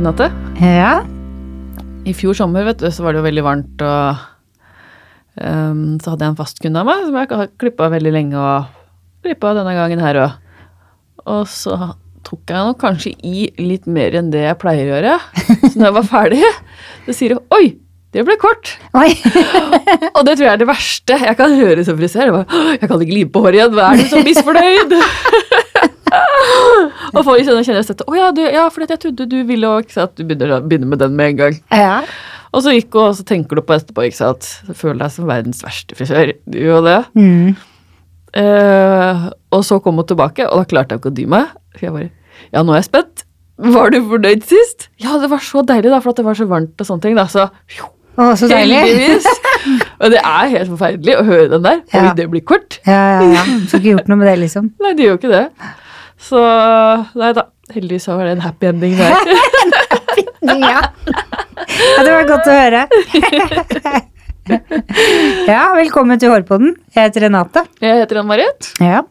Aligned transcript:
Renate. 0.00 0.30
Ja. 0.64 1.02
I 2.08 2.12
fjor 2.16 2.32
sommer 2.38 2.64
vet 2.64 2.80
du, 2.80 2.86
så 2.88 3.04
var 3.04 3.12
det 3.12 3.20
jo 3.20 3.26
veldig 3.26 3.42
varmt, 3.44 3.82
og 3.84 4.22
um, 5.36 5.98
så 6.00 6.14
hadde 6.14 6.24
jeg 6.24 6.32
en 6.32 6.38
fast 6.38 6.62
kunde 6.64 6.80
av 6.80 6.88
meg 6.88 7.02
som 7.04 7.18
jeg 7.20 7.28
har 7.28 7.50
klippa 7.60 7.90
veldig 7.92 8.12
lenge, 8.14 8.40
og 8.40 9.26
klippa 9.26 9.52
denne 9.58 9.74
gangen 9.76 10.00
her 10.00 10.22
òg. 10.22 10.38
Og 11.28 11.44
så 11.52 11.76
tok 12.24 12.48
jeg 12.48 12.64
nok 12.70 12.80
kanskje 12.80 13.12
i 13.28 13.50
litt 13.60 13.84
mer 13.84 14.16
enn 14.16 14.32
det 14.32 14.46
jeg 14.46 14.60
pleier 14.62 14.88
å 14.88 14.96
gjøre. 14.96 15.14
Så 15.68 15.74
når 15.74 15.90
jeg 15.90 15.96
var 15.98 16.10
ferdig, 16.14 16.42
så 17.04 17.18
sier 17.20 17.36
hun 17.36 17.44
'oi, 17.52 17.76
det 18.16 18.24
ble 18.24 18.40
kort'. 18.40 18.72
Og 20.16 20.24
det 20.24 20.38
tror 20.38 20.46
jeg 20.46 20.54
er 20.54 20.64
det 20.64 20.70
verste 20.72 21.20
jeg 21.28 21.36
kan 21.36 21.60
høre 21.60 21.84
som 21.84 22.00
frisør. 22.00 22.32
Det 22.32 22.38
bare, 22.38 22.48
«Åh, 22.48 22.72
Jeg 22.72 22.88
kan 22.88 23.04
ikke 23.04 23.18
lime 23.20 23.36
på 23.36 23.44
håret 23.44 23.60
igjen, 23.60 23.76
hva 23.76 23.92
er 23.92 24.00
du 24.00 24.08
så 24.08 24.24
misfornøyd? 24.24 24.96
og 27.14 27.22
folk 27.26 27.40
kjenner, 27.44 27.64
kjenner 27.66 27.86
dette. 27.86 28.06
Å 28.06 28.16
ja, 28.18 28.28
du, 28.36 28.42
ja, 28.44 28.66
for 28.72 28.84
jeg 28.86 29.00
trodde 29.02 29.26
du 29.30 29.38
ville 29.48 29.68
også, 29.70 29.86
ikke 29.86 29.96
sant? 29.98 30.14
Du 30.18 30.24
begynner, 30.26 30.60
begynner 30.66 30.90
med 30.92 31.02
den 31.02 31.16
med 31.18 31.32
en 31.34 31.40
gang. 31.40 31.58
Ja. 31.74 31.96
Og 32.50 32.64
så 32.64 32.72
gikk 32.74 32.94
hun, 32.96 33.10
og 33.12 33.16
så 33.18 33.24
tenker 33.28 33.60
du 33.60 33.62
på 33.66 33.76
etterpå, 33.76 34.06
ikke 34.08 34.18
sant. 34.18 34.48
Du 34.66 34.72
føler 34.74 35.04
deg 35.04 35.12
som 35.14 35.28
verdens 35.30 35.60
verste 35.62 35.98
frisør. 35.98 36.32
Du 36.50 36.58
og 36.74 36.86
det. 36.88 36.98
Mm. 37.14 37.52
Uh, 38.30 39.28
og 39.54 39.64
så 39.66 39.80
kom 39.82 39.98
hun 39.98 40.06
tilbake, 40.06 40.46
og 40.46 40.62
da 40.62 40.68
klarte 40.70 40.94
jeg 40.96 41.02
ikke 41.02 41.12
å 41.12 41.16
dy 41.20 41.26
meg. 41.30 41.54
For 41.76 41.86
jeg 41.88 41.94
bare 41.96 42.10
Ja, 42.54 42.62
nå 42.64 42.72
er 42.74 42.80
jeg 42.80 42.88
spent. 42.90 43.24
Var 43.60 43.90
du 43.92 43.98
fornøyd 44.08 44.44
sist? 44.48 44.88
Ja, 45.02 45.18
det 45.20 45.28
var 45.30 45.42
så 45.44 45.62
deilig, 45.66 45.90
da, 45.92 45.98
for 46.00 46.14
at 46.14 46.20
det 46.22 46.24
var 46.26 46.38
så 46.38 46.46
varmt 46.48 46.80
og 46.80 46.88
sånne 46.88 47.04
ting. 47.04 47.18
da, 47.18 47.26
så 47.30 47.48
Å, 48.20 48.32
så 48.36 48.48
deilig. 48.50 49.20
Og 50.00 50.10
det 50.12 50.18
er 50.24 50.48
helt 50.54 50.70
forferdelig 50.72 51.14
å 51.20 51.24
høre 51.28 51.50
den 51.52 51.62
der. 51.66 51.82
Oi, 51.92 52.00
Ja. 52.00 52.14
det 52.16 52.26
blir 52.32 52.42
kort. 52.48 52.78
Ja, 52.88 53.20
ja, 53.20 53.28
ja. 53.36 53.44
Får 53.70 53.78
ikke 53.82 53.92
gjort 53.94 54.08
noe 54.10 54.18
med 54.20 54.28
det, 54.30 54.36
liksom. 54.42 54.70
Nei, 54.80 54.94
det 54.96 55.04
gjør 55.06 55.14
jo 55.14 55.20
ikke 55.20 55.32
det. 55.34 55.44
Så 56.20 56.40
nei 57.18 57.32
da. 57.36 57.46
Heldigvis 57.70 58.06
så 58.08 58.16
var 58.18 58.28
det 58.28 58.36
en 58.36 58.44
happy 58.44 58.70
ending 58.72 58.98
der. 58.98 59.14
Ja. 60.40 60.80
ja 60.88 62.02
det 62.02 62.10
var 62.10 62.24
godt 62.26 62.48
å 62.48 62.54
høre. 62.56 62.80
ja, 65.52 65.60
velkommen 65.76 66.18
til 66.20 66.32
Hårpodden. 66.32 66.72
Jeg 66.96 67.10
heter 67.10 67.26
Renate. 67.26 67.62
Jeg 67.84 68.00
heter 68.00 68.22
Ann-Marit. 68.22 68.70
Ja. 68.82 69.02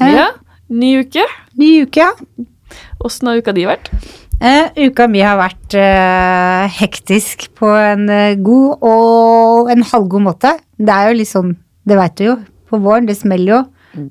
Ja. 0.00 0.08
Ja. 0.08 0.26
Ny 0.72 0.94
uke. 1.04 1.26
Ny 1.60 1.70
uke, 1.84 2.08
ja. 2.08 2.46
Åssen 3.04 3.30
har 3.30 3.38
uka 3.38 3.54
di 3.54 3.68
vært? 3.68 3.92
Eh, 4.40 4.88
uka 4.88 5.06
mi 5.12 5.22
har 5.22 5.38
vært 5.38 5.76
eh, 5.78 6.66
hektisk 6.80 7.48
på 7.58 7.70
en 7.78 8.08
eh, 8.10 8.36
god 8.40 8.84
og 8.88 9.72
en 9.72 9.86
halvgod 9.92 10.24
måte. 10.24 10.56
Det 10.78 10.94
er 10.94 11.12
jo 11.12 11.18
litt 11.20 11.30
sånn, 11.30 11.54
det 11.88 12.00
veit 12.00 12.18
du 12.18 12.26
jo, 12.30 12.38
på 12.72 12.80
våren, 12.82 13.06
det 13.08 13.20
smeller 13.20 13.54
jo. 13.54 13.62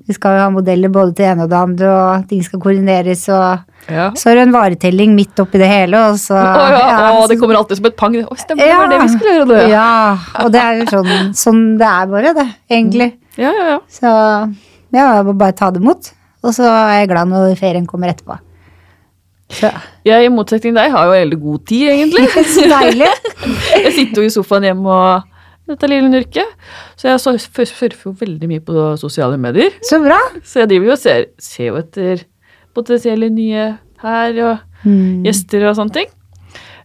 Vi 0.08 0.14
skal 0.16 0.36
jo 0.36 0.42
ha 0.44 0.48
modeller 0.54 0.90
både 0.92 1.12
til 1.14 1.24
det 1.24 1.30
ene 1.32 1.46
og 1.46 1.50
det 1.52 1.58
andre, 1.58 1.88
og 1.96 2.28
ting 2.30 2.42
skal 2.46 2.60
koordineres, 2.62 3.24
og 3.34 3.64
Ja. 3.88 4.10
så 4.18 4.30
er 4.30 4.34
det 4.38 4.42
en 4.48 4.52
varetelling 4.52 5.14
midt 5.16 5.40
oppi 5.40 5.58
det 5.62 5.68
hele, 5.70 6.00
og 6.10 6.18
så 6.20 6.36
Å 6.36 6.66
ja, 6.68 6.80
ja, 6.82 7.12
å, 7.16 7.26
det 7.30 7.38
kommer 7.40 7.56
alltid 7.60 7.80
som 7.80 7.86
et 7.88 7.96
pang. 7.96 8.16
Å, 8.20 8.36
stemmer, 8.36 8.64
det 8.68 8.76
var 8.76 8.92
det 8.92 9.00
vi 9.04 9.08
skulle 9.14 9.36
gjøre. 9.38 9.48
Det. 9.54 9.62
Ja, 9.72 10.18
og 10.44 10.52
det 10.52 10.60
er 10.64 10.82
jo 10.82 10.88
sånn, 10.92 11.32
sånn 11.44 11.62
det 11.80 11.88
er 11.88 12.10
bare, 12.12 12.34
det, 12.36 12.48
egentlig. 12.70 13.12
Ja, 13.38 13.52
ja, 13.54 13.70
ja. 13.74 13.78
Så 13.88 14.10
ja, 14.92 15.06
jeg 15.18 15.24
må 15.28 15.34
bare 15.40 15.56
ta 15.56 15.70
det 15.72 15.80
imot. 15.82 16.12
Og 16.44 16.54
så 16.54 16.68
er 16.68 17.00
jeg 17.00 17.08
glad 17.10 17.28
når 17.32 17.56
ferien 17.58 17.86
kommer 17.88 18.12
etterpå. 18.12 18.36
Så, 19.48 19.70
Jeg, 20.04 20.26
i 20.26 20.28
motsetning 20.28 20.74
til 20.74 20.76
deg, 20.76 20.92
har 20.92 21.06
jo 21.08 21.14
veldig 21.16 21.38
god 21.40 21.62
tid, 21.70 21.88
egentlig. 21.94 22.26
så 22.54 22.66
deilig. 22.68 23.08
Jeg 23.84 23.92
sitter 23.96 24.22
jo 24.22 24.28
i 24.28 24.32
sofaen 24.34 24.66
hjemme 24.68 24.92
og 24.92 25.37
dette 25.68 25.88
lille 25.90 26.08
nurket. 26.10 26.54
Så 26.98 27.10
jeg 27.10 27.40
surfer 27.44 27.94
jo 28.04 28.12
veldig 28.18 28.48
mye 28.50 28.62
på 28.64 28.86
sosiale 29.00 29.38
medier. 29.40 29.70
Så 29.86 30.00
bra. 30.04 30.18
Så 30.44 30.62
jeg 30.62 30.70
driver 30.72 30.90
jo 30.92 30.96
og 30.96 31.02
ser, 31.02 31.26
ser 31.38 31.70
jo 31.72 31.76
etter 31.82 32.24
potensielle 32.76 33.30
nye 33.34 33.68
her 34.04 34.42
og 34.46 34.64
Mm. 34.86 35.24
gjester 35.26 35.64
og 35.66 35.74
sånne 35.74 35.90
ting. 35.96 36.06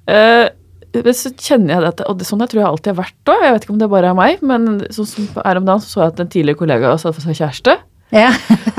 Eh, 0.10 0.48
men 0.96 1.14
så 1.14 1.30
kjenner 1.38 1.76
jeg 1.76 1.82
det 1.84 1.90
at 1.92 2.02
Og 2.10 2.18
det, 2.18 2.26
sånn 2.26 2.40
jeg 2.42 2.50
tror 2.50 2.60
jeg 2.64 2.70
alltid 2.72 2.90
har 2.96 3.04
vært 3.04 3.30
òg. 3.30 3.44
Jeg 3.44 3.54
vet 3.54 3.64
ikke 3.68 3.74
om 3.76 3.78
det 3.84 3.90
bare 3.92 4.10
er 4.10 4.18
meg, 4.18 4.42
men 4.42 4.80
sånn 4.90 5.06
som 5.06 5.28
er 5.46 5.58
om 5.58 5.66
dagen 5.66 5.80
så, 5.82 5.88
så 5.92 6.02
jeg 6.02 6.14
at 6.14 6.20
en 6.24 6.28
tidligere 6.34 6.58
kollega 6.58 6.90
også 6.90 7.12
hadde 7.12 7.18
fått 7.20 7.28
seg 7.30 7.38
kjæreste. 7.42 7.76
Ja. 8.14 8.30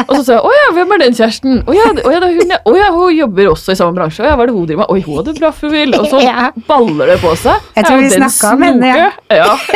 Og 0.08 0.16
så 0.16 0.22
sa 0.24 0.32
jeg 0.36 0.42
'Å 0.46 0.50
ja, 0.54 0.66
hvem 0.76 0.92
er 0.94 0.98
den 1.02 1.14
kjæresten?' 1.18 1.62
'Å 1.66 1.74
ja, 1.74 1.86
det- 1.96 2.04
ja, 2.06 2.18
er 2.22 2.34
hun, 2.38 2.50
ja. 2.54 2.58
Å 2.64 2.74
ja, 2.78 2.90
hun 2.94 3.16
jobber 3.16 3.48
også 3.50 3.72
i 3.74 3.78
samme 3.80 3.96
bransje.' 3.98 4.22
'Å 4.22 4.28
ja, 4.30 4.36
hva 4.36 4.42
er 4.44 4.46
det 4.46 4.54
hun 4.54 4.66
driver 4.66 4.82
med?' 4.84 4.90
'Oi, 4.94 5.00
hun 5.02 5.16
hadde 5.18 5.34
bra 5.40 5.50
profil.' 5.50 5.94
Og 5.98 6.06
så 6.12 6.20
Ja. 6.30 6.50
baller 6.68 7.06
det 7.10 7.18
på 7.20 7.34
seg. 7.36 7.58
Jeg 7.76 7.84
tror 7.88 7.98
vi 7.98 8.10
snakka 8.14 8.52
om 8.54 8.62
henne, 8.62 8.86
ja. 8.94 9.10
ja. 9.34 9.56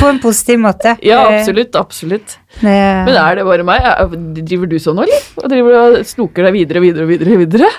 På 0.00 0.06
en 0.10 0.18
positiv 0.20 0.58
måte. 0.60 0.92
Ja, 1.02 1.22
absolutt. 1.32 1.74
absolutt. 1.76 2.36
Men 2.60 3.08
er 3.16 3.34
det 3.38 3.44
bare 3.48 3.64
meg? 3.64 3.80
Er- 3.80 4.12
Driver 4.44 4.66
du 4.68 4.76
sånn 4.78 4.98
nå, 4.98 5.06
eller? 5.06 5.22
Og 5.42 5.48
driver 5.48 5.70
du 5.72 5.78
og 6.00 6.04
snoker 6.06 6.44
deg 6.44 6.52
videre 6.52 6.82
og 6.82 6.84
videre 6.84 7.02
og 7.06 7.08
videre? 7.08 7.38
videre? 7.46 7.70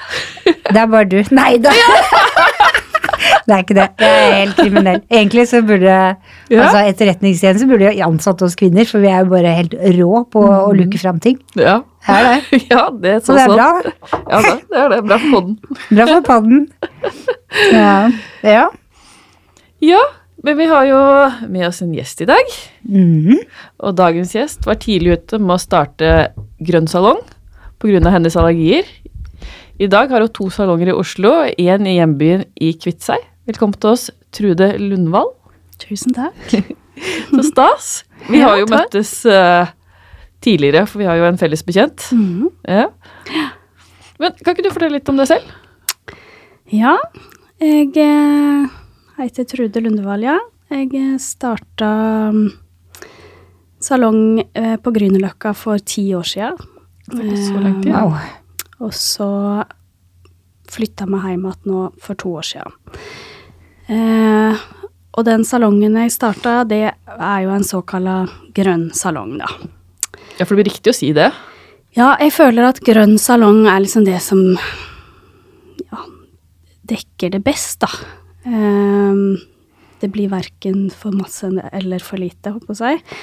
Det 0.46 0.76
er 0.82 0.88
bare 0.90 1.06
du. 1.06 1.20
Nei 1.32 1.58
da! 1.62 1.70
Det 3.50 3.56
er 3.56 3.64
ikke 3.64 3.76
det. 3.80 3.86
Jeg 3.98 4.18
er 4.30 4.36
helt 4.36 4.58
kriminell. 4.60 5.00
Egentlig 5.10 5.46
så 5.50 5.62
burde 5.66 5.90
Ja. 5.90 6.60
altså 6.62 6.84
Etterretningstjenesten 6.92 7.70
burde 7.72 7.88
jo 7.90 8.06
ansatt 8.06 8.44
oss 8.46 8.56
kvinner, 8.60 8.86
for 8.86 9.02
vi 9.02 9.10
er 9.10 9.24
jo 9.24 9.32
bare 9.32 9.54
helt 9.58 9.74
rå 9.98 10.20
på 10.30 10.44
å 10.46 10.70
luke 10.78 11.02
fram 11.02 11.18
ting. 11.24 11.40
Ja. 11.58 11.80
Her, 12.06 12.28
det? 12.30 12.60
ja, 12.72 12.84
det 12.94 13.16
er 13.16 13.20
Så 13.26 13.34
så 13.34 13.40
det 13.40 13.48
er 13.48 13.56
bra. 13.56 13.72
Ja, 14.14 14.42
da, 14.46 14.54
det 14.70 14.84
er 14.84 14.94
det. 14.94 15.02
Bra 15.10 15.18
for 15.24 15.34
podden. 15.34 15.58
Bra 15.90 16.06
for 16.12 16.22
padden. 16.30 16.62
Ja. 17.74 18.12
ja. 18.46 18.68
Ja, 19.82 20.00
men 20.46 20.58
vi 20.60 20.70
har 20.70 20.86
jo 20.88 21.02
med 21.50 21.66
oss 21.68 21.82
en 21.82 21.96
gjest 21.96 22.22
i 22.22 22.30
dag. 22.30 22.54
Mm. 22.86 23.42
Og 23.82 23.98
dagens 23.98 24.36
gjest 24.36 24.70
var 24.70 24.78
tidlig 24.80 25.18
ute 25.18 25.42
med 25.42 25.58
å 25.58 25.62
starte 25.62 26.14
grønn 26.62 26.88
salong 26.92 27.24
pga. 27.80 28.12
hennes 28.12 28.36
allergier. 28.38 28.86
I 29.80 29.88
dag 29.88 30.12
har 30.12 30.20
hun 30.26 30.32
to 30.36 30.50
salonger 30.52 30.92
i 30.92 30.96
Oslo, 30.96 31.32
én 31.56 31.88
i 31.88 31.96
hjembyen 31.96 32.44
i 32.60 32.74
Kviteseid. 32.76 33.24
Velkommen 33.50 33.74
til 33.82 33.90
oss, 33.90 34.04
Trude 34.30 34.66
Lundvall. 34.78 35.32
Tusen 35.82 36.14
takk. 36.14 36.52
Så 37.32 37.42
stas. 37.48 37.86
Vi 38.28 38.44
har 38.44 38.60
jo 38.60 38.68
møttes 38.70 39.14
uh, 39.26 39.72
tidligere, 40.46 40.84
for 40.86 41.02
vi 41.02 41.08
har 41.10 41.18
jo 41.18 41.26
en 41.26 41.40
felles 41.42 41.64
bekjent. 41.66 42.12
Mhm. 42.14 42.52
Ja. 42.70 42.86
Men 44.22 44.36
kan 44.38 44.54
ikke 44.54 44.68
du 44.68 44.70
fortelle 44.70 45.00
litt 45.00 45.10
om 45.10 45.18
deg 45.18 45.32
selv? 45.32 45.50
Ja, 46.70 46.94
jeg 47.64 47.96
eh, 47.98 48.76
heter 49.18 49.48
Trude 49.50 49.82
Lundevall, 49.82 50.28
ja. 50.28 50.36
Jeg 50.70 51.18
starta 51.24 51.90
mm, 52.36 52.44
salong 53.82 54.44
eh, 54.44 54.76
på 54.78 54.94
Grünerløkka 54.94 55.56
for 55.58 55.82
ti 55.82 56.12
år 56.14 56.28
sia. 56.36 56.52
Så 57.10 57.58
lenge 57.58 57.88
tid. 57.88 57.96
Wow. 57.96 58.14
Og 58.86 58.94
så 58.94 59.32
flytta 60.70 61.10
vi 61.10 61.24
hjem 61.32 61.50
igjen 61.50 61.74
nå 61.74 61.88
for 62.04 62.20
to 62.20 62.36
år 62.44 62.46
sia. 62.52 62.68
Eh, 63.90 64.66
og 65.18 65.26
den 65.26 65.44
salongen 65.48 65.98
jeg 65.98 66.14
starta, 66.14 66.62
det 66.70 66.84
er 66.94 67.40
jo 67.44 67.54
en 67.56 67.66
såkalla 67.66 68.22
grønn 68.56 68.90
salong, 68.96 69.38
da. 69.42 69.50
Ja, 70.38 70.46
for 70.46 70.54
det 70.54 70.62
blir 70.62 70.70
riktig 70.70 70.94
å 70.94 70.96
si 70.96 71.12
det. 71.16 71.32
Ja, 71.98 72.14
jeg 72.22 72.36
føler 72.36 72.70
at 72.70 72.84
grønn 72.86 73.18
salong 73.20 73.66
er 73.68 73.82
liksom 73.82 74.06
det 74.06 74.20
som 74.24 74.44
ja, 75.90 76.06
dekker 76.92 77.34
det 77.34 77.44
best, 77.44 77.82
da. 77.82 77.90
Eh, 78.46 79.24
det 80.00 80.12
blir 80.14 80.32
verken 80.32 80.88
for 80.96 81.12
masse 81.12 81.50
eller 81.74 82.04
for 82.06 82.22
lite, 82.22 82.54
håper 82.56 82.72
jeg 82.72 82.78
å 82.78 82.80
si. 82.80 83.22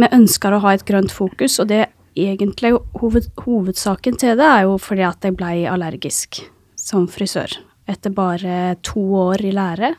Vi 0.00 0.08
ønsker 0.16 0.54
å 0.54 0.62
ha 0.64 0.74
et 0.74 0.86
grønt 0.88 1.12
fokus, 1.12 1.60
og 1.62 1.68
det 1.70 1.84
egentlig 2.18 2.72
hoved, 2.98 3.28
hovedsaken 3.44 4.16
til 4.18 4.38
det 4.40 4.46
er 4.46 4.66
jo 4.66 4.78
fordi 4.82 5.04
at 5.06 5.26
jeg 5.26 5.36
ble 5.38 5.52
allergisk 5.70 6.40
som 6.78 7.06
frisør. 7.10 7.52
Etter 7.90 8.14
bare 8.14 8.76
to 8.86 9.02
år 9.18 9.42
i 9.48 9.54
lære 9.56 9.94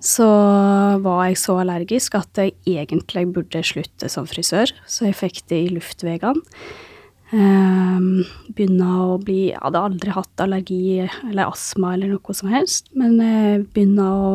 så 0.00 0.26
var 1.04 1.26
jeg 1.28 1.36
så 1.38 1.58
allergisk 1.60 2.16
at 2.16 2.40
jeg 2.40 2.54
egentlig 2.64 3.26
burde 3.34 3.60
slutte 3.66 4.08
som 4.10 4.26
frisør, 4.28 4.72
så 4.88 5.10
jeg 5.10 5.18
fikk 5.18 5.42
det 5.52 5.60
i 5.66 5.70
luftveiene. 5.74 6.40
Um, 7.34 8.20
begynne 8.54 8.86
å 9.00 9.14
bli 9.18 9.48
Jeg 9.48 9.58
hadde 9.58 9.80
aldri 9.80 10.12
hatt 10.14 10.42
allergi 10.44 10.80
eller 11.02 11.48
astma 11.48 11.94
eller 11.96 12.12
noe 12.12 12.36
som 12.36 12.50
helst, 12.52 12.92
men 12.94 13.16
jeg 13.18 13.64
begynne 13.74 14.06
å 14.06 14.28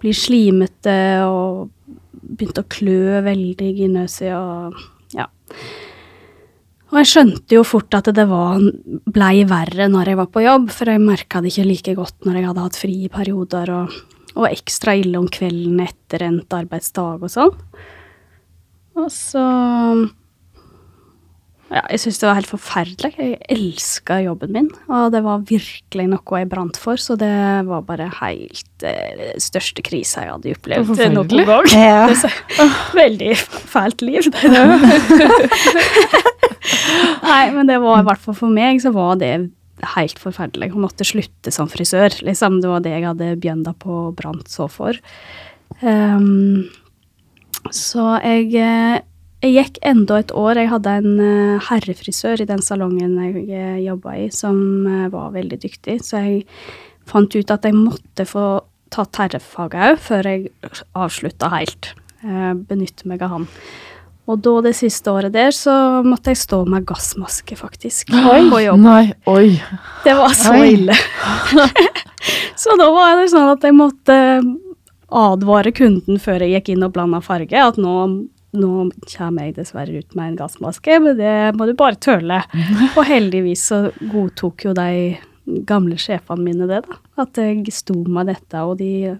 bli 0.00 0.12
slimete 0.14 0.94
og 1.26 1.72
begynte 2.20 2.62
å 2.62 2.70
klø 2.70 3.22
veldig 3.26 3.70
i 3.82 3.88
nøset 3.90 4.30
og 4.36 4.78
ja. 5.16 5.26
Og 6.90 6.98
jeg 6.98 7.10
skjønte 7.12 7.54
jo 7.54 7.62
fort 7.66 7.94
at 7.94 8.10
det 8.14 8.26
var, 8.30 8.58
blei 9.14 9.44
verre 9.48 9.86
når 9.90 10.10
jeg 10.10 10.18
var 10.18 10.30
på 10.34 10.42
jobb, 10.42 10.70
for 10.74 10.90
jeg 10.90 11.02
merka 11.02 11.42
det 11.42 11.52
ikke 11.52 11.68
like 11.68 11.96
godt 11.98 12.26
når 12.26 12.40
jeg 12.40 12.48
hadde 12.50 12.64
hatt 12.66 12.78
fri 12.82 12.94
i 13.06 13.10
perioder, 13.12 13.74
og, 13.76 13.98
og 14.34 14.48
ekstra 14.50 14.96
ille 14.98 15.20
om 15.20 15.28
kvelden 15.30 15.84
etter 15.86 16.26
endt 16.26 16.58
arbeidsdag 16.58 17.22
og 17.22 17.30
sånn. 17.30 17.54
Og 18.98 19.06
så 19.14 19.44
ja, 21.70 21.84
jeg 21.92 22.00
syntes 22.02 22.18
det 22.18 22.26
var 22.26 22.38
helt 22.40 22.50
forferdelig. 22.50 23.12
Jeg 23.14 23.36
elska 23.54 24.16
jobben 24.24 24.50
min, 24.56 24.68
og 24.90 25.12
det 25.14 25.20
var 25.22 25.44
virkelig 25.46 26.08
noe 26.10 26.40
jeg 26.42 26.50
brant 26.50 26.80
for, 26.82 26.98
så 26.98 27.14
det 27.20 27.30
var 27.68 27.84
bare 27.86 28.08
helt 28.18 28.86
eh, 28.86 29.38
største 29.38 29.84
krisa 29.86 30.26
jeg 30.26 30.34
hadde 30.34 30.56
opplevd 30.58 30.90
noen 31.14 31.46
gang. 31.46 31.70
Ja. 31.70 32.02
Det 32.10 32.18
er 32.18 32.22
så, 32.26 32.66
veldig 32.98 33.30
fælt 33.70 34.02
liv. 34.02 34.26
Nei, 37.30 37.44
men 37.54 37.70
det 37.70 37.80
var 37.82 38.02
i 38.02 38.06
hvert 38.08 38.22
fall 38.22 38.36
for 38.36 38.52
meg, 38.52 38.82
så 38.82 38.92
var 38.94 39.18
det 39.20 39.34
helt 39.96 40.18
forferdelig. 40.20 40.72
Hun 40.74 40.84
måtte 40.84 41.06
slutte 41.08 41.52
som 41.54 41.70
frisør, 41.70 42.12
liksom. 42.26 42.60
Det 42.60 42.70
var 42.70 42.84
det 42.84 42.94
jeg 42.94 43.06
hadde 43.08 43.36
bjønda 43.40 43.74
på 43.80 43.94
og 44.08 44.18
brant 44.18 44.50
så 44.52 44.68
for. 44.70 44.98
Um, 45.80 46.68
så 47.74 48.16
jeg, 48.24 48.50
eh, 48.56 49.00
jeg 49.44 49.54
gikk 49.56 49.80
enda 49.86 50.20
et 50.20 50.32
år. 50.36 50.58
Jeg 50.58 50.72
hadde 50.72 50.96
en 51.00 51.20
eh, 51.24 51.68
herrefrisør 51.68 52.42
i 52.42 52.48
den 52.48 52.62
salongen 52.64 53.18
jeg 53.20 53.44
uh, 53.50 53.78
jobba 53.84 54.16
i, 54.18 54.28
som 54.34 54.58
eh, 54.88 55.08
var 55.12 55.34
veldig 55.36 55.60
dyktig. 55.62 56.00
Så 56.06 56.24
jeg 56.24 56.44
fant 57.08 57.34
ut 57.36 57.52
at 57.52 57.66
jeg 57.66 57.76
måtte 57.76 58.26
få 58.28 58.48
tatt 58.90 59.20
herrefaget 59.22 59.92
òg, 59.92 60.00
før 60.02 60.26
jeg 60.26 60.48
avslutta 60.98 61.50
helt. 61.52 61.92
Benytte 62.20 63.06
meg 63.08 63.22
av 63.24 63.30
han. 63.32 63.44
Og 64.30 64.38
da 64.44 64.52
det 64.68 64.74
siste 64.78 65.10
året 65.10 65.34
der, 65.34 65.50
så 65.54 65.74
måtte 66.06 66.30
jeg 66.30 66.38
stå 66.38 66.62
med 66.70 66.86
gassmaske, 66.86 67.56
faktisk. 67.58 68.12
På 68.52 68.60
jobb. 68.62 68.82
Nei, 68.84 69.12
oi. 69.30 69.56
Det 70.04 70.16
var 70.18 70.34
så 70.38 70.54
Oi. 70.58 70.74
ille. 70.76 70.96
så 72.62 72.76
da 72.78 72.90
var 72.94 73.18
det 73.18 73.30
sånn 73.32 73.50
at 73.50 73.66
jeg 73.66 73.74
måtte 73.76 74.18
advare 75.10 75.72
kunden 75.74 76.20
før 76.22 76.44
jeg 76.44 76.60
gikk 76.60 76.76
inn 76.76 76.86
og 76.86 76.92
blanda 76.94 77.18
farge, 77.24 77.58
at 77.58 77.80
nå, 77.80 77.94
nå 78.54 78.70
kommer 79.10 79.48
jeg 79.48 79.56
dessverre 79.58 80.04
ut 80.04 80.14
med 80.14 80.28
en 80.28 80.38
gassmaske, 80.44 81.00
men 81.02 81.18
det 81.18 81.34
må 81.58 81.66
du 81.66 81.74
bare 81.78 81.98
tøle. 81.98 82.38
Og 82.96 83.02
heldigvis 83.08 83.66
så 83.72 83.80
godtok 84.12 84.68
jo 84.68 84.76
de 84.78 85.18
gamle 85.66 85.96
sjefene 85.98 86.44
mine 86.44 86.66
det, 86.70 86.82
da. 86.86 86.98
At 87.22 87.38
jeg 87.40 87.72
sto 87.74 87.96
med 88.06 88.28
dette, 88.30 88.60
og 88.62 88.78
de 88.78 89.16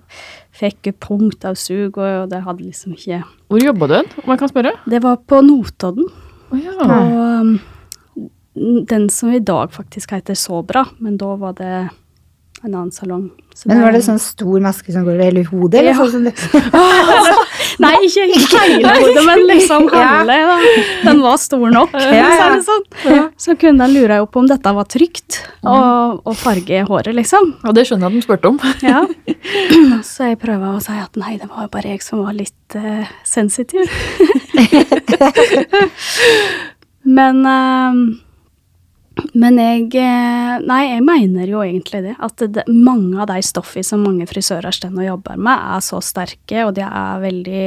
fikk 0.56 0.92
punkt 1.02 1.44
av 1.48 1.56
sug, 1.58 1.98
og 1.98 2.28
det 2.30 2.42
hadde 2.44 2.66
liksom 2.66 2.94
ikke 2.96 3.22
Hvor 3.50 3.62
jobba 3.64 3.88
du 3.90 3.94
hen, 3.94 4.10
om 4.24 4.30
jeg 4.34 4.42
kan 4.42 4.52
spørre? 4.52 4.74
Det 4.90 5.02
var 5.02 5.16
på 5.26 5.40
Notodden. 5.42 6.10
Oh, 6.50 6.58
ja. 6.60 6.74
Og 6.76 7.16
um, 7.40 7.60
den 8.90 9.08
som 9.10 9.32
i 9.32 9.38
dag 9.42 9.72
faktisk 9.72 10.12
heter 10.12 10.34
Sobra, 10.38 10.84
men 10.98 11.16
da 11.16 11.34
var 11.40 11.52
det 11.58 11.72
en 12.60 12.74
annen 12.74 12.90
salong. 12.92 13.30
Så 13.54 13.68
Men 13.70 13.80
var 13.82 13.92
det 13.96 14.02
sånn 14.04 14.20
stor 14.20 14.60
maske 14.62 14.92
som 14.92 15.04
går 15.06 15.16
over 15.16 15.24
hele 15.24 15.44
hodet? 15.48 15.80
Eller 15.80 15.94
Ja. 15.94 15.98
sånn 15.98 16.10
som 16.10 16.24
det? 16.24 16.34
Nei, 17.78 17.92
ikke 18.06 18.24
hele 18.64 18.94
hodet, 18.98 19.24
men 19.26 19.44
liksom 19.48 19.88
Ja. 19.92 20.06
halve. 20.08 20.38
Da. 20.50 20.56
Den 21.04 21.20
var 21.22 21.36
stor 21.38 21.70
nok, 21.70 21.92
Ja, 21.92 22.00
så 22.00 22.14
ja. 22.14 22.60
sånn. 22.66 23.30
Så 23.38 23.56
kunne 23.58 23.86
den 23.86 23.94
lure 23.94 24.26
på 24.26 24.40
om 24.40 24.46
dette 24.50 24.74
var 24.74 24.84
trygt, 24.84 25.40
og, 25.62 26.20
og 26.26 26.36
farge 26.36 26.80
i 26.80 26.84
håret, 26.86 27.14
liksom. 27.14 27.54
Og 27.64 27.74
det 27.74 27.86
skjønner 27.86 28.08
jeg 28.08 28.10
at 28.10 28.18
den 28.18 28.26
spurte 28.26 28.48
om. 28.48 28.60
Ja. 28.82 29.04
Så 30.10 30.30
jeg 30.30 30.40
prøver 30.40 30.76
å 30.76 30.82
si 30.82 30.92
at 30.92 31.16
nei, 31.20 31.36
det 31.38 31.48
var 31.50 31.68
bare 31.72 31.94
jeg 31.94 32.02
som 32.02 32.24
var 32.24 32.34
litt 32.36 32.76
uh, 32.76 33.06
sensitiv. 33.24 33.86
men 37.18 37.46
eh, 37.46 37.92
men 39.34 39.58
jeg 39.60 39.88
eh, 40.00 40.54
Nei, 40.66 40.80
jeg 40.90 41.02
mener 41.06 41.50
jo 41.50 41.62
egentlig 41.64 42.02
det. 42.04 42.14
At 42.20 42.42
det, 42.42 42.66
mange 42.68 43.20
av 43.22 43.30
de 43.30 43.40
stoffene 43.44 43.86
som 43.86 44.02
mange 44.04 44.26
frisører 44.28 44.74
står 44.74 44.96
og 44.96 45.06
jobber 45.06 45.40
med, 45.40 45.66
er 45.76 45.84
så 45.84 46.00
sterke, 46.04 46.64
og 46.66 46.74
de 46.78 46.86
er 46.86 47.26
veldig 47.26 47.66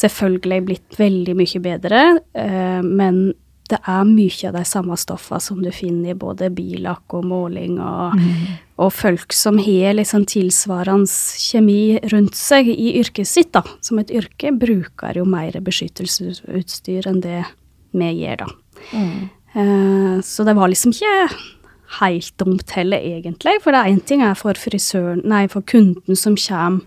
Selvfølgelig 0.00 0.58
blitt 0.64 0.94
veldig 0.96 1.34
mye 1.36 1.60
bedre, 1.60 1.98
eh, 2.38 2.78
men 2.80 3.34
det 3.70 3.78
er 3.86 4.06
mye 4.08 4.48
av 4.48 4.56
de 4.56 4.62
samme 4.66 4.96
stoffene 4.98 5.42
som 5.42 5.60
du 5.62 5.70
finner 5.74 6.14
i 6.14 6.18
både 6.18 6.48
billakk 6.54 7.14
og 7.18 7.26
måling, 7.30 7.76
og, 7.84 8.16
og 8.82 8.90
folk 8.94 9.34
som 9.36 9.60
har 9.62 9.94
liksom 9.98 10.26
tilsvarende 10.30 11.10
kjemi 11.44 12.00
rundt 12.12 12.38
seg 12.38 12.70
i 12.72 12.94
yrket 13.02 13.28
sitt, 13.30 13.52
da, 13.54 13.62
som 13.84 14.00
et 14.02 14.10
yrke, 14.14 14.54
bruker 14.56 15.20
jo 15.20 15.26
mer 15.28 15.58
beskyttelsesutstyr 15.66 17.10
enn 17.10 17.22
det 17.26 17.44
vi 17.92 18.10
gjør, 18.22 18.46
da. 18.46 18.50
Eh, 18.96 19.28
så 19.54 20.44
det 20.46 20.54
var 20.56 20.68
liksom 20.70 20.92
ikke 20.94 21.30
helt 22.00 22.36
dumt 22.38 22.70
heller, 22.76 22.98
egentlig. 23.02 23.56
For 23.64 23.72
det 23.74 23.80
er 23.80 23.90
én 23.96 24.04
ting 24.06 24.22
er 24.22 24.34
for 24.38 24.54
frisøren, 24.54 25.24
nei, 25.26 25.46
for 25.50 25.60
kunden 25.66 26.16
som 26.16 26.36
kommer 26.36 26.80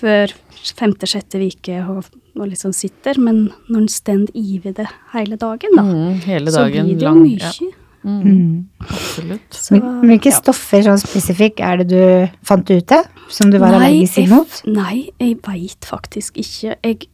hver 0.00 0.32
femte-sjette 0.78 1.40
uke 1.42 1.80
og, 1.90 2.04
og 2.38 2.46
liksom 2.48 2.72
sitter, 2.76 3.18
men 3.20 3.50
når 3.68 3.80
en 3.82 3.88
står 3.90 4.26
i 4.38 4.58
det 4.62 4.86
hele 5.12 5.36
dagen, 5.40 5.76
da, 5.76 5.82
Mm, 5.82 6.20
hele 6.24 6.50
så 6.54 6.64
blir 6.70 6.84
det 6.94 7.02
jo 7.02 7.08
lang. 7.08 7.22
mye. 7.22 7.38
Ja. 7.38 7.76
Mm, 8.02 8.22
Mm. 8.24 8.66
absolutt. 8.80 9.50
Så, 9.52 9.74
Hvil- 9.74 10.06
Hvilke 10.08 10.30
ja. 10.30 10.38
stoffer 10.40 10.82
sånn 10.86 11.02
spesifikk 11.02 11.60
er 11.60 11.76
det 11.82 11.88
du 11.88 12.30
fant 12.42 12.70
ut 12.70 12.92
av, 12.92 13.04
som 13.28 13.50
du 13.50 13.58
var 13.58 13.72
Nei, 13.72 13.90
allergisk 14.06 14.28
mot? 14.30 14.62
Nei, 14.66 15.10
jeg 15.20 15.36
veit 15.42 15.80
faktisk 15.84 16.36
ikke. 16.40 16.76
Jeg 16.82 17.08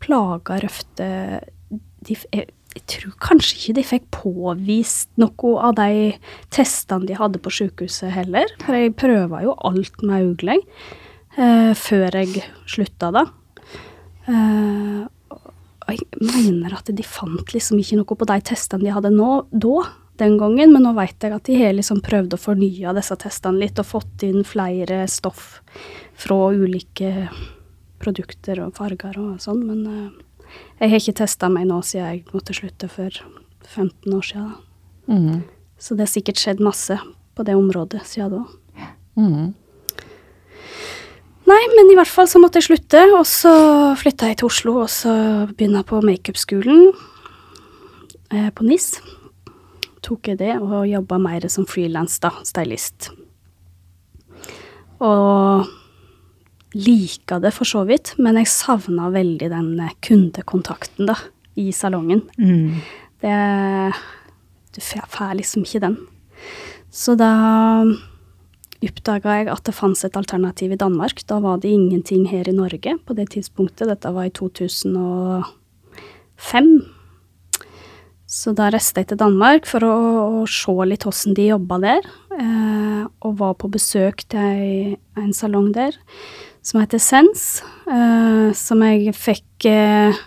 plager 0.00 0.60
Røfte 0.62 1.40
de, 2.04 2.14
jeg, 2.32 2.46
jeg 2.78 2.86
tror 2.92 3.14
kanskje 3.22 3.56
ikke 3.58 3.76
de 3.78 3.84
fikk 3.86 4.06
påvist 4.14 5.10
noe 5.18 5.52
av 5.66 5.74
de 5.80 6.14
testene 6.54 7.08
de 7.08 7.18
hadde 7.18 7.40
på 7.42 7.52
sykehuset 7.52 8.12
heller. 8.14 8.50
For 8.62 8.78
jeg 8.78 8.94
prøva 8.98 9.42
jo 9.42 9.56
alt 9.66 9.98
mulig 10.06 10.60
eh, 10.62 11.72
før 11.74 12.20
jeg 12.20 12.44
slutta 12.70 13.10
da. 13.16 13.24
Eh, 14.30 15.02
og 15.34 15.90
jeg 15.90 16.04
mener 16.20 16.76
at 16.76 16.90
de 16.92 17.06
fant 17.06 17.54
liksom 17.54 17.80
ikke 17.80 17.98
noe 17.98 18.20
på 18.20 18.28
de 18.28 18.38
testene 18.46 18.86
de 18.86 18.94
hadde 18.94 19.10
nå, 19.14 19.30
da, 19.50 19.88
den 20.22 20.38
gangen, 20.38 20.74
men 20.74 20.84
nå 20.84 20.94
vet 20.98 21.24
jeg 21.24 21.34
at 21.34 21.46
de 21.48 21.58
har 21.58 21.74
liksom 21.74 22.02
prøvd 22.04 22.34
å 22.34 22.42
fornye 22.42 22.94
disse 22.96 23.16
testene 23.22 23.62
litt 23.62 23.78
og 23.80 23.90
fått 23.90 24.26
inn 24.26 24.46
flere 24.46 25.04
stoff 25.10 25.60
fra 26.18 26.40
ulike 26.54 27.30
produkter 28.02 28.60
og 28.62 28.76
farger 28.78 29.18
og 29.18 29.38
sånn, 29.42 29.64
men 29.66 29.84
eh, 29.90 30.24
jeg 30.78 30.90
har 30.90 31.02
ikke 31.02 31.18
testa 31.20 31.50
meg 31.52 31.68
nå 31.68 31.80
siden 31.86 32.06
jeg 32.06 32.24
måtte 32.32 32.56
slutte 32.56 32.88
for 32.92 33.22
15 33.68 34.14
år 34.14 34.26
siden. 34.26 34.52
Mm. 35.08 35.40
Så 35.78 35.94
det 35.94 36.06
har 36.06 36.12
sikkert 36.12 36.42
skjedd 36.42 36.62
masse 36.64 36.98
på 37.34 37.46
det 37.46 37.56
området 37.58 38.04
siden 38.06 38.38
da. 38.38 38.88
Mm. 39.18 39.54
Nei, 41.48 41.60
men 41.72 41.90
i 41.90 41.96
hvert 41.96 42.10
fall 42.10 42.28
så 42.28 42.40
måtte 42.42 42.60
jeg 42.60 42.68
slutte, 42.68 43.00
og 43.16 43.24
så 43.28 43.52
flytta 43.96 44.28
jeg 44.28 44.40
til 44.40 44.50
Oslo, 44.50 44.74
og 44.82 44.90
så 44.92 45.12
begynna 45.48 45.80
på 45.86 46.00
makeupskolen 46.04 46.90
eh, 48.34 48.50
på 48.52 48.66
NIS. 48.68 48.98
Tok 50.04 50.28
jeg 50.28 50.40
det, 50.42 50.52
og 50.60 50.84
jobba 50.90 51.16
mer 51.22 51.46
som 51.48 51.64
frilans, 51.68 52.18
da, 52.20 52.34
stylist. 52.44 53.08
Og 55.00 55.64
lika 56.74 57.38
det 57.40 57.52
for 57.56 57.64
så 57.68 57.84
vidt, 57.88 58.14
men 58.20 58.36
jeg 58.40 58.48
savna 58.52 59.08
veldig 59.14 59.48
den 59.52 59.80
eh, 59.80 59.94
kundekontakten, 60.04 61.06
da, 61.08 61.16
i 61.58 61.72
salongen. 61.72 62.22
Mm. 62.38 62.80
Det 63.22 63.36
Du 64.74 64.80
får 64.84 65.34
liksom 65.34 65.62
ikke 65.64 65.80
den. 65.80 65.96
Så 66.90 67.14
da 67.18 67.84
oppdaga 68.78 69.40
jeg 69.40 69.48
at 69.50 69.64
det 69.66 69.74
fantes 69.74 70.04
et 70.06 70.16
alternativ 70.16 70.72
i 70.72 70.78
Danmark. 70.78 71.26
Da 71.26 71.40
var 71.42 71.58
det 71.58 71.70
ingenting 71.72 72.28
her 72.30 72.48
i 72.48 72.52
Norge 72.54 72.98
på 73.04 73.14
det 73.16 73.30
tidspunktet. 73.34 73.88
Dette 73.88 74.12
var 74.14 74.24
i 74.28 74.30
2005. 74.30 75.42
Så 78.28 78.52
da 78.52 78.68
reiste 78.70 79.00
jeg 79.00 79.08
til 79.10 79.18
Danmark 79.18 79.66
for 79.66 79.80
å, 79.82 79.94
å 80.42 80.46
se 80.46 80.72
litt 80.86 81.04
hvordan 81.08 81.34
de 81.34 81.48
jobba 81.48 81.78
der. 81.82 82.02
Eh, 82.38 83.04
og 83.24 83.38
var 83.40 83.54
på 83.58 83.72
besøk 83.72 84.22
til 84.30 84.38
ei, 84.38 84.96
en 85.18 85.32
salong 85.34 85.72
der 85.74 85.96
som 86.68 86.82
heter 86.82 87.00
Sens. 87.00 87.46
Eh, 87.88 88.50
som 88.56 88.82
jeg 88.84 89.14
fikk 89.16 89.68
eh, 89.70 90.18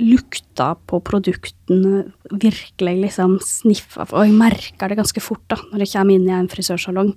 lukta 0.00 0.72
på 0.88 0.98
produktene, 1.06 2.06
virkelig 2.32 2.94
liksom 3.04 3.36
sniffa 3.44 4.08
Og 4.10 4.24
jeg 4.24 4.34
merka 4.34 4.88
det 4.90 4.98
ganske 4.98 5.22
fort, 5.22 5.44
da. 5.52 5.60
Når 5.70 5.84
jeg 5.84 5.92
kommer 5.94 6.16
inn 6.16 6.26
i 6.28 6.34
en 6.34 6.50
frisørsalong, 6.50 7.12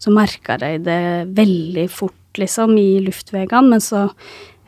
så 0.00 0.14
merker 0.14 0.62
jeg 0.64 0.84
det 0.86 1.02
veldig 1.36 1.86
fort, 1.92 2.18
liksom, 2.38 2.76
i 2.80 3.02
luftveiene. 3.04 3.66
Men 3.74 3.84
så 3.84 4.06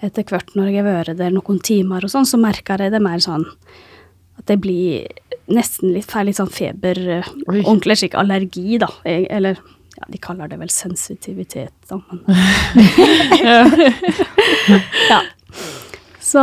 etter 0.05 0.27
hvert, 0.29 0.53
når 0.59 0.73
jeg 0.73 0.83
har 0.83 0.91
vært 0.91 1.21
der 1.21 1.33
noen 1.33 1.63
timer 1.65 2.05
og 2.05 2.13
sånn, 2.13 2.29
så 2.29 2.41
merker 2.41 2.83
jeg 2.83 2.93
det 2.93 3.03
mer 3.05 3.23
sånn 3.25 3.47
at 4.35 4.49
det 4.51 4.59
blir 4.59 5.07
nesten 5.55 5.93
litt 5.95 6.11
litt 6.27 6.37
sånn 6.41 6.51
feber, 6.51 6.99
eh, 6.99 7.33
Oi. 7.49 7.63
ordentlig 7.63 8.01
slik 8.03 8.17
allergi, 8.19 8.79
da. 8.83 8.91
Jeg, 9.07 9.29
eller 9.31 9.61
ja, 9.95 10.05
de 10.11 10.19
kaller 10.19 10.49
det 10.51 10.59
vel 10.61 10.71
sensitivitet, 10.73 11.75
da, 11.91 12.01
Ja. 15.13 15.21
Så 16.25 16.41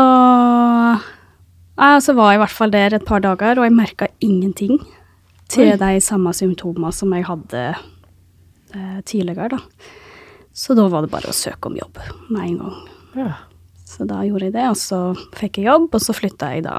ja, 1.82 1.96
så 2.04 2.14
var 2.14 2.32
jeg 2.32 2.38
i 2.38 2.42
hvert 2.44 2.54
fall 2.54 2.72
der 2.74 2.94
et 2.96 3.06
par 3.08 3.24
dager, 3.24 3.58
og 3.58 3.66
jeg 3.66 3.74
merka 3.74 4.08
ingenting 4.22 4.78
til 5.52 5.72
Oi. 5.74 5.80
de 5.82 6.02
samme 6.04 6.32
symptomene 6.36 6.92
som 6.96 7.12
jeg 7.16 7.26
hadde 7.28 7.64
eh, 7.72 9.00
tidligere, 9.08 9.50
da. 9.56 9.60
Så 10.54 10.76
da 10.78 10.86
var 10.92 11.06
det 11.06 11.12
bare 11.14 11.32
å 11.32 11.36
søke 11.36 11.72
om 11.72 11.78
jobb 11.80 11.98
med 12.30 12.44
en 12.44 12.60
gang. 12.62 12.78
Ja. 13.18 13.32
Så 13.88 14.06
da 14.08 14.22
gjorde 14.28 14.48
jeg 14.48 14.56
det, 14.56 14.68
og 14.70 14.78
så 14.80 15.00
fikk 15.40 15.58
jeg 15.60 15.68
jobb, 15.72 15.90
og 15.90 16.04
så 16.04 16.16
flytta 16.16 16.52
jeg 16.54 16.64
da 16.68 16.78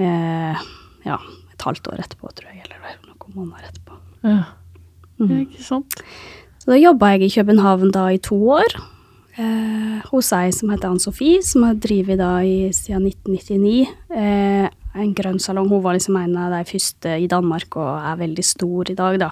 eh, 0.00 0.64
ja, 1.06 1.18
et 1.52 1.66
halvt 1.68 1.92
år 1.92 2.02
etterpå, 2.02 2.32
tror 2.32 2.48
jeg, 2.54 2.64
eller 2.64 2.96
noen 3.06 3.36
måneder 3.36 3.68
etterpå. 3.68 4.00
Ja. 4.26 4.40
Ja, 5.30 5.44
ikke 5.44 5.62
sant. 5.62 6.02
Så 6.62 6.70
da 6.70 6.78
jobba 6.78 7.14
jeg 7.14 7.26
i 7.26 7.34
København 7.36 7.92
da 7.94 8.08
i 8.14 8.20
to 8.22 8.38
år. 8.58 8.76
Eh, 9.40 10.02
hos 10.10 10.28
ei 10.36 10.50
som 10.52 10.70
heter 10.70 10.90
Ann-Sofie, 10.90 11.40
som 11.42 11.64
har 11.64 11.78
drevet 11.80 12.20
da 12.20 12.34
i, 12.44 12.68
siden 12.76 13.06
1999. 13.08 13.88
Eh, 14.12 14.68
en 14.92 15.14
grønn 15.16 15.40
salong. 15.40 15.70
Hun 15.72 15.82
var 15.82 15.96
liksom 15.96 16.18
en 16.20 16.36
av 16.36 16.52
de 16.52 16.62
første 16.68 17.16
i 17.16 17.28
Danmark 17.30 17.78
og 17.80 17.90
er 17.96 18.20
veldig 18.20 18.44
stor 18.44 18.92
i 18.92 18.98
dag, 18.98 19.18
da. 19.22 19.30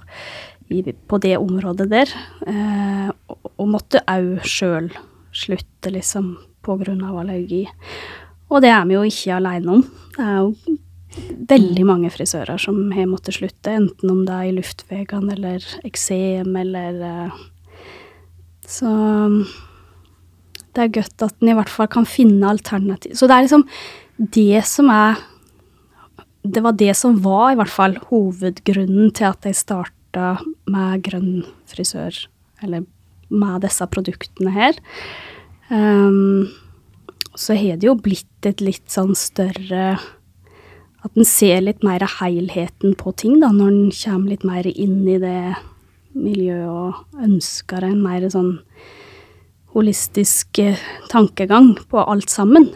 I, 0.70 0.82
på 0.82 1.18
det 1.20 1.34
området 1.36 1.88
der. 1.90 2.12
Eh, 2.48 3.10
og, 3.28 3.50
og 3.58 3.72
måtte 3.76 4.02
òg 4.08 4.40
sjøl 4.48 4.88
slutte, 5.36 5.92
liksom, 5.92 6.32
på 6.64 6.78
grunn 6.80 7.04
av 7.06 7.20
allergi. 7.20 7.66
Og 8.50 8.64
det 8.64 8.72
er 8.72 8.86
vi 8.88 8.96
jo 8.96 9.04
ikke 9.06 9.36
aleine 9.36 9.76
om. 9.76 9.84
Det 10.16 10.24
er 10.26 10.38
jo 10.40 10.78
veldig 11.50 11.86
mange 11.88 12.10
frisører 12.12 12.60
som 12.60 12.78
har 12.94 13.08
måttet 13.10 13.38
slutte, 13.38 13.72
enten 13.72 14.12
om 14.12 14.22
det 14.26 14.36
er 14.36 14.50
i 14.50 14.54
luftveiene 14.56 15.34
eller 15.36 15.66
eksem 15.86 16.54
eller 16.60 17.00
eh, 17.06 17.40
Så 18.70 18.90
det 20.74 20.84
er 20.84 20.94
godt 21.00 21.24
at 21.26 21.42
en 21.42 21.50
i 21.50 21.56
hvert 21.58 21.72
fall 21.72 21.88
kan 21.90 22.06
finne 22.06 22.46
alternativ. 22.46 23.16
Så 23.18 23.26
det 23.26 23.36
er 23.36 23.46
liksom 23.46 23.66
det 24.20 24.62
som 24.68 24.90
er 24.94 25.18
Det 26.40 26.62
var 26.64 26.72
det 26.72 26.94
som 26.96 27.18
var 27.20 27.52
i 27.52 27.56
hvert 27.58 27.68
fall 27.68 27.98
hovedgrunnen 28.08 29.10
til 29.12 29.26
at 29.28 29.44
jeg 29.44 29.58
starta 29.58 30.38
med 30.64 31.02
grønn 31.04 31.42
frisør, 31.68 32.16
eller 32.64 32.86
med 33.28 33.60
disse 33.60 33.84
produktene 33.92 34.48
her. 34.54 34.78
Um, 35.68 36.48
så 37.36 37.52
har 37.54 37.76
det 37.76 37.90
jo 37.90 37.94
blitt 37.94 38.48
et 38.48 38.64
litt 38.64 38.88
sånn 38.88 39.12
større 39.12 39.98
At 41.00 41.16
en 41.16 41.24
ser 41.24 41.62
litt 41.64 41.84
mer 41.86 42.04
helheten 42.18 42.94
på 42.98 43.12
ting, 43.16 43.38
da, 43.40 43.52
når 43.54 43.70
en 43.72 43.92
kommer 43.94 44.34
litt 44.34 44.44
mer 44.44 44.66
inn 44.68 45.02
i 45.08 45.18
det 45.22 45.54
miljøet 46.16 46.68
og 46.68 47.22
ønsker 47.24 47.86
en 47.86 48.00
mer 48.02 48.26
sånn 48.32 48.56
holistisk 49.74 50.58
eh, 50.58 50.80
tankegang 51.12 51.76
på 51.90 52.02
alt 52.02 52.32
sammen. 52.32 52.68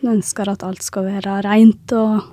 En 0.00 0.16
ønsker 0.16 0.48
at 0.48 0.64
alt 0.66 0.84
skal 0.84 1.08
være 1.10 1.42
rent 1.44 1.92
og 1.96 2.32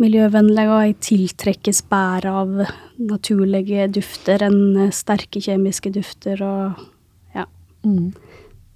miljøvennlig, 0.00 0.66
og 0.68 0.82
jeg 0.82 0.98
tiltrekkes 1.08 1.84
bare 1.90 2.32
av 2.42 2.52
naturlige 2.98 3.88
dufter 3.94 4.42
enn 4.46 4.90
sterke 4.94 5.42
kjemiske 5.42 5.92
dufter 5.94 6.42
og 6.44 6.84
ja. 7.34 7.46
Mm. 7.86 8.12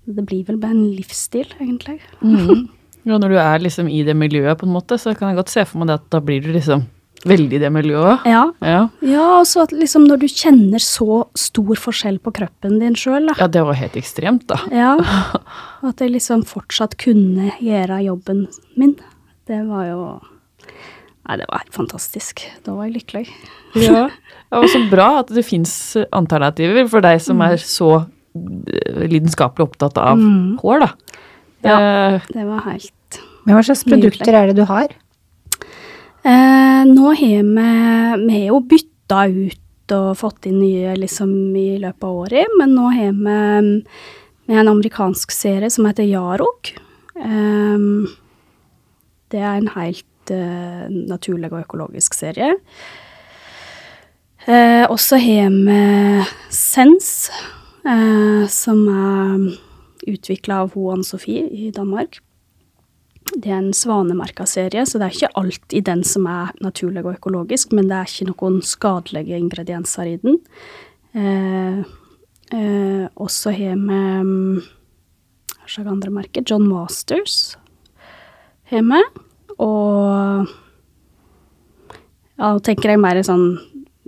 Det 0.08 0.24
blir 0.24 0.46
vel 0.48 0.60
bare 0.62 0.76
en 0.76 0.90
livsstil, 0.96 1.50
egentlig. 1.60 1.98
Mm. 2.22 2.68
Ja, 3.08 3.16
når 3.18 3.32
du 3.32 3.38
er 3.40 3.64
liksom 3.64 3.88
i 3.88 4.02
det 4.06 4.14
miljøet, 4.18 4.58
på 4.60 4.66
en 4.68 4.74
måte, 4.76 4.98
så 5.00 5.14
kan 5.16 5.30
jeg 5.32 5.38
godt 5.40 5.52
se 5.54 5.64
for 5.68 5.80
meg 5.80 5.88
det 5.90 5.98
at 6.02 6.08
da 6.12 6.20
blir 6.24 6.42
du 6.44 6.50
liksom 6.54 6.84
veldig 7.26 7.56
i 7.56 7.60
det 7.64 7.70
miljøet. 7.74 8.26
Ja. 8.30 8.44
Ja. 8.62 8.82
ja, 9.02 9.22
og 9.40 9.46
så 9.50 9.64
at 9.64 9.72
liksom 9.74 10.04
når 10.06 10.20
du 10.22 10.26
kjenner 10.30 10.78
så 10.84 11.24
stor 11.34 11.80
forskjell 11.82 12.20
på 12.22 12.30
kroppen 12.36 12.76
din 12.78 12.94
sjøl, 12.94 13.26
da. 13.30 13.34
ja, 13.40 13.48
det 13.50 13.64
var 13.66 13.74
helt 13.80 13.96
ekstremt, 13.98 14.44
da. 14.52 14.60
Ja. 14.70 14.92
At 15.88 15.98
jeg 16.04 16.12
liksom 16.14 16.44
fortsatt 16.46 16.94
kunne 17.00 17.50
gjøre 17.58 17.98
jobben 18.06 18.44
min. 18.78 18.94
Det 19.50 19.62
var 19.66 19.88
jo 19.88 20.02
Nei, 21.28 21.36
det 21.42 21.48
var 21.50 21.60
helt 21.64 21.74
fantastisk. 21.76 22.40
Da 22.64 22.72
var 22.76 22.86
jeg 22.88 23.00
lykkelig. 23.00 23.26
Ja, 23.84 24.06
det 24.48 24.60
var 24.62 24.70
så 24.72 24.80
bra 24.88 25.06
at 25.20 25.28
det 25.36 25.42
fins 25.44 25.72
alternativer 26.16 26.86
for 26.88 27.04
deg 27.04 27.18
som 27.20 27.42
er 27.44 27.58
så 27.60 27.88
eh, 27.98 29.02
lidenskapelig 29.10 29.66
opptatt 29.66 29.98
av 30.00 30.16
Mm. 30.16 30.54
hår, 30.62 30.86
da. 30.86 30.88
Ja, 31.66 31.76
Det 32.32 32.46
var 32.46 32.62
helt 32.70 32.92
Men 33.48 33.56
hva 33.56 33.64
slags 33.64 33.86
produkter 33.88 34.36
er 34.36 34.50
det 34.50 34.58
du 34.60 34.66
har? 34.68 34.92
eh, 36.28 36.82
Nå 36.84 37.14
har 37.16 37.16
vi 37.16 37.40
Vi 38.26 38.34
har 38.34 38.46
jo 38.52 38.60
bytta 38.60 39.24
ut 39.32 39.64
og 39.96 40.10
fått 40.20 40.44
inn 40.50 40.58
nye 40.60 40.92
liksom 41.00 41.30
i 41.56 41.78
løpet 41.80 42.04
av 42.04 42.16
året, 42.26 42.56
men 42.60 42.74
nå 42.76 42.90
har 42.92 43.14
vi 43.16 44.58
en 44.58 44.68
amerikansk 44.68 45.32
serie 45.32 45.70
som 45.72 45.86
heter 45.88 46.04
Yarok. 46.04 46.74
Ehm, 47.16 48.04
det 49.32 49.40
er 49.40 49.56
en 49.56 49.70
helt 49.72 50.30
eh, 50.32 50.84
naturlig 50.92 51.48
og 51.54 51.62
økologisk 51.62 52.14
serie. 52.20 52.58
Eh, 54.44 54.84
og 54.88 54.98
så 55.00 55.16
har 55.20 55.48
vi 55.52 55.80
Sense, 56.52 57.32
eh, 57.88 58.44
som 58.48 58.84
er 58.92 59.58
utvikla 60.08 60.62
av 60.66 60.76
ho 60.76 60.90
Anne 60.92 61.04
Sofie 61.04 61.48
i 61.48 61.70
Danmark. 61.72 62.20
Det 63.36 63.50
er 63.50 63.58
en 63.58 63.74
svanemerka 63.76 64.46
serie, 64.48 64.86
så 64.88 64.96
det 64.98 65.04
er 65.06 65.14
ikke 65.16 65.36
alt 65.36 65.74
i 65.76 65.80
den 65.84 66.04
som 66.06 66.26
er 66.30 66.46
naturlig 66.64 67.04
og 67.04 67.14
økologisk, 67.18 67.72
men 67.76 67.88
det 67.90 67.96
er 67.98 68.06
ikke 68.08 68.30
noen 68.30 68.62
skadelige 68.64 69.38
ingredienser 69.38 70.04
i 70.08 70.16
den. 70.22 70.34
Eh, 71.12 71.78
eh, 72.56 73.06
og 73.16 73.30
så 73.32 73.50
har 73.52 73.76
vi 73.76 73.80
mm, 73.80 74.60
Hva 75.58 75.68
slags 75.68 75.90
andre 75.90 76.10
merker? 76.12 76.42
John 76.48 76.68
Masters 76.68 77.56
har 78.70 78.82
vi. 78.86 79.02
Og 79.58 80.46
ja, 82.38 82.52
nå 82.54 82.58
tenker 82.64 82.90
jeg 82.94 83.00
mer 83.02 83.16
i 83.18 83.26
sånn 83.26 83.58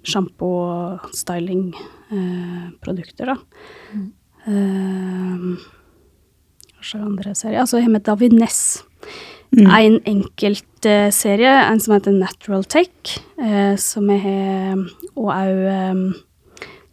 sjampo- 0.07 0.65
og 0.65 1.01
stylingprodukter, 1.17 3.27
da. 3.29 3.37
Eh, 4.49 5.39
hva 6.73 6.81
slags 6.81 7.05
andre 7.05 7.35
serier? 7.35 7.61
Altså, 7.61 7.77
jeg 7.81 7.87
har 7.89 7.97
med 7.99 8.07
Davines. 9.51 9.75
En 9.81 9.97
enkelt 10.07 10.87
uh, 10.87 11.09
serie, 11.11 11.51
en 11.51 11.81
som 11.83 11.97
heter 11.97 12.15
Natural 12.15 12.63
Tech, 12.71 13.17
uh, 13.41 13.75
som 13.77 14.07
jeg 14.13 14.21
har 14.23 14.79
Og 15.17 15.33
òg 15.33 15.65
um, 15.91 16.05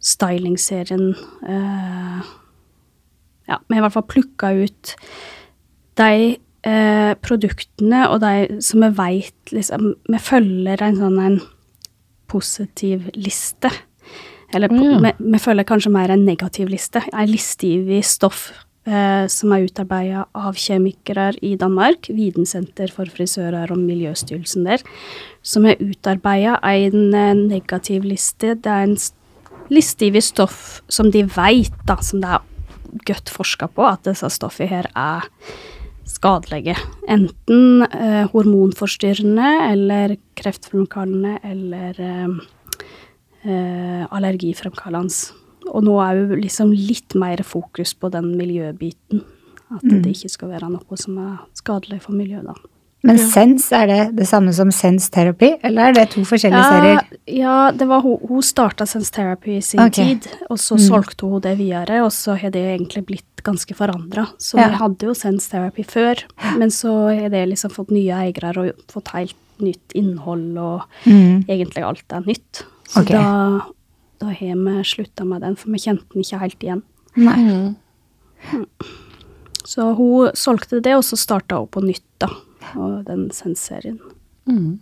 stylingserien 0.02 1.12
uh, 1.46 2.20
Ja, 3.48 3.58
vi 3.68 3.74
har 3.76 3.80
i 3.80 3.84
hvert 3.86 3.94
fall 3.94 4.08
plukka 4.10 4.50
ut 4.64 4.94
de 5.98 6.36
eh, 6.62 7.14
produktene 7.24 8.04
og 8.12 8.20
de 8.22 8.60
som 8.62 8.84
vi 8.84 8.90
veit 8.94 9.50
liksom 9.50 9.94
Vi 10.06 10.20
følger 10.22 10.82
en 10.84 10.98
sånn 11.00 11.16
en 11.18 11.38
positiv 12.30 13.08
liste. 13.16 13.70
Eller 14.54 14.68
po- 14.68 15.00
vi, 15.02 15.10
vi 15.18 15.40
følger 15.40 15.64
kanskje 15.66 15.90
mer 15.90 16.12
en 16.12 16.26
negativ 16.28 16.68
liste. 16.68 17.00
En 17.12 17.26
liste 17.30 17.70
over 17.80 18.04
stoff 18.04 18.50
eh, 18.52 18.67
som 19.28 19.52
er 19.52 19.66
utarbeida 19.66 20.24
av 20.36 20.56
kjemikere 20.58 21.32
i 21.44 21.54
Danmark. 21.60 22.08
Vidensenter 22.08 22.92
for 22.94 23.10
frisører 23.12 23.70
og 23.74 23.80
Miljøstyrelsen 23.82 24.66
der. 24.68 24.84
Som 25.42 25.68
har 25.68 25.80
utarbeida 25.80 26.58
en 26.62 27.14
eh, 27.14 27.34
negativ 27.36 28.06
liste. 28.08 28.54
Det 28.54 28.72
er 28.72 28.88
en 28.88 28.96
liste 29.72 30.08
over 30.08 30.24
stoff 30.24 30.60
som 30.88 31.10
de 31.12 31.24
veit, 31.36 31.96
som 32.02 32.22
det 32.22 32.36
er 32.36 32.46
godt 33.08 33.32
forska 33.32 33.68
på, 33.74 33.84
at 33.84 34.06
disse 34.08 34.30
stoffene 34.32 34.70
her 34.70 34.88
er 34.96 35.28
skadelige. 36.08 36.76
Enten 37.08 37.84
eh, 37.84 38.24
hormonforstyrrende 38.32 39.50
eller 39.68 40.16
kreftfremkallende 40.38 41.38
eller 41.44 42.00
eh, 42.00 42.38
eh, 43.44 44.06
allergifremkallende. 44.08 45.37
Og 45.72 45.84
nå 45.84 45.98
er 46.04 46.22
jo 46.22 46.40
liksom 46.40 46.72
litt 46.72 47.14
mer 47.18 47.42
fokus 47.46 47.94
på 47.94 48.10
den 48.14 48.34
miljøbiten. 48.38 49.24
At 49.68 49.84
det 49.84 50.14
ikke 50.14 50.30
skal 50.32 50.48
være 50.54 50.70
noe 50.72 50.96
som 50.96 51.18
er 51.20 51.38
skadelig 51.58 52.00
for 52.06 52.16
miljøet, 52.16 52.46
da. 52.48 52.54
Men 53.06 53.18
SENS, 53.20 53.68
er 53.78 53.86
det 53.86 53.98
det 54.18 54.24
samme 54.26 54.50
som 54.56 54.72
Sense 54.74 55.06
Therapy, 55.14 55.52
eller 55.62 55.90
er 55.90 55.94
det 55.94 56.08
to 56.16 56.24
forskjellige 56.26 56.64
serier? 56.66 57.04
ja, 57.30 57.70
det 57.70 57.86
var 57.86 58.02
hun, 58.02 58.16
hun 58.26 58.42
starta 58.42 58.88
Sense 58.90 59.12
Therapy 59.14 59.52
i 59.54 59.62
sin 59.62 59.80
okay. 59.84 60.16
tid, 60.16 60.26
og 60.50 60.58
så 60.58 60.74
solgte 60.82 61.28
hun 61.30 61.44
det 61.44 61.54
videre, 61.60 62.00
og 62.02 62.10
så 62.10 62.34
har 62.40 62.50
det 62.50 62.64
egentlig 62.72 63.04
blitt 63.06 63.44
ganske 63.46 63.76
forandra. 63.78 64.26
Så 64.42 64.58
Ja. 64.58 64.68
vi 64.72 64.80
hadde 64.82 65.06
jo 65.06 65.14
Sense 65.14 65.46
Therapy 65.48 65.84
før, 65.86 66.24
men 66.58 66.70
så 66.74 67.14
har 67.14 67.28
det 67.30 67.48
liksom 67.52 67.70
fått 67.70 67.94
nye 67.94 68.18
eiere 68.18 68.50
og 68.56 68.82
fått 68.90 69.14
helt 69.14 69.36
nytt 69.62 69.94
innhold, 69.94 70.58
og 70.58 70.82
Mm. 71.06 71.44
egentlig 71.46 71.84
alt 71.84 72.12
er 72.12 72.20
nytt. 72.26 72.64
Så 72.88 73.02
okay. 73.02 73.14
da, 73.14 73.60
da 74.18 74.32
har 74.34 74.56
vi 74.56 74.84
slutta 74.84 75.24
med 75.24 75.42
den, 75.46 75.56
for 75.56 75.70
vi 75.72 75.80
kjente 75.82 76.06
den 76.12 76.24
ikke 76.24 76.40
helt 76.42 76.64
igjen. 76.64 76.82
Nei. 77.18 77.74
Så 79.68 79.92
hun 79.98 80.30
solgte 80.38 80.80
det, 80.80 80.94
og 80.96 81.04
så 81.06 81.18
starta 81.18 81.60
hun 81.60 81.70
på 81.70 81.82
nytt, 81.84 82.06
da. 82.22 82.30
Og 82.78 83.02
den 83.06 83.28
senserien. 83.34 83.98
Mm. 84.48 84.78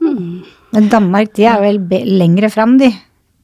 mm. 0.00 0.44
Men 0.76 0.88
Danmark, 0.92 1.34
de 1.34 1.46
er 1.48 1.60
vel 1.62 1.80
lengre 2.18 2.50
fram, 2.52 2.76
de. 2.78 2.92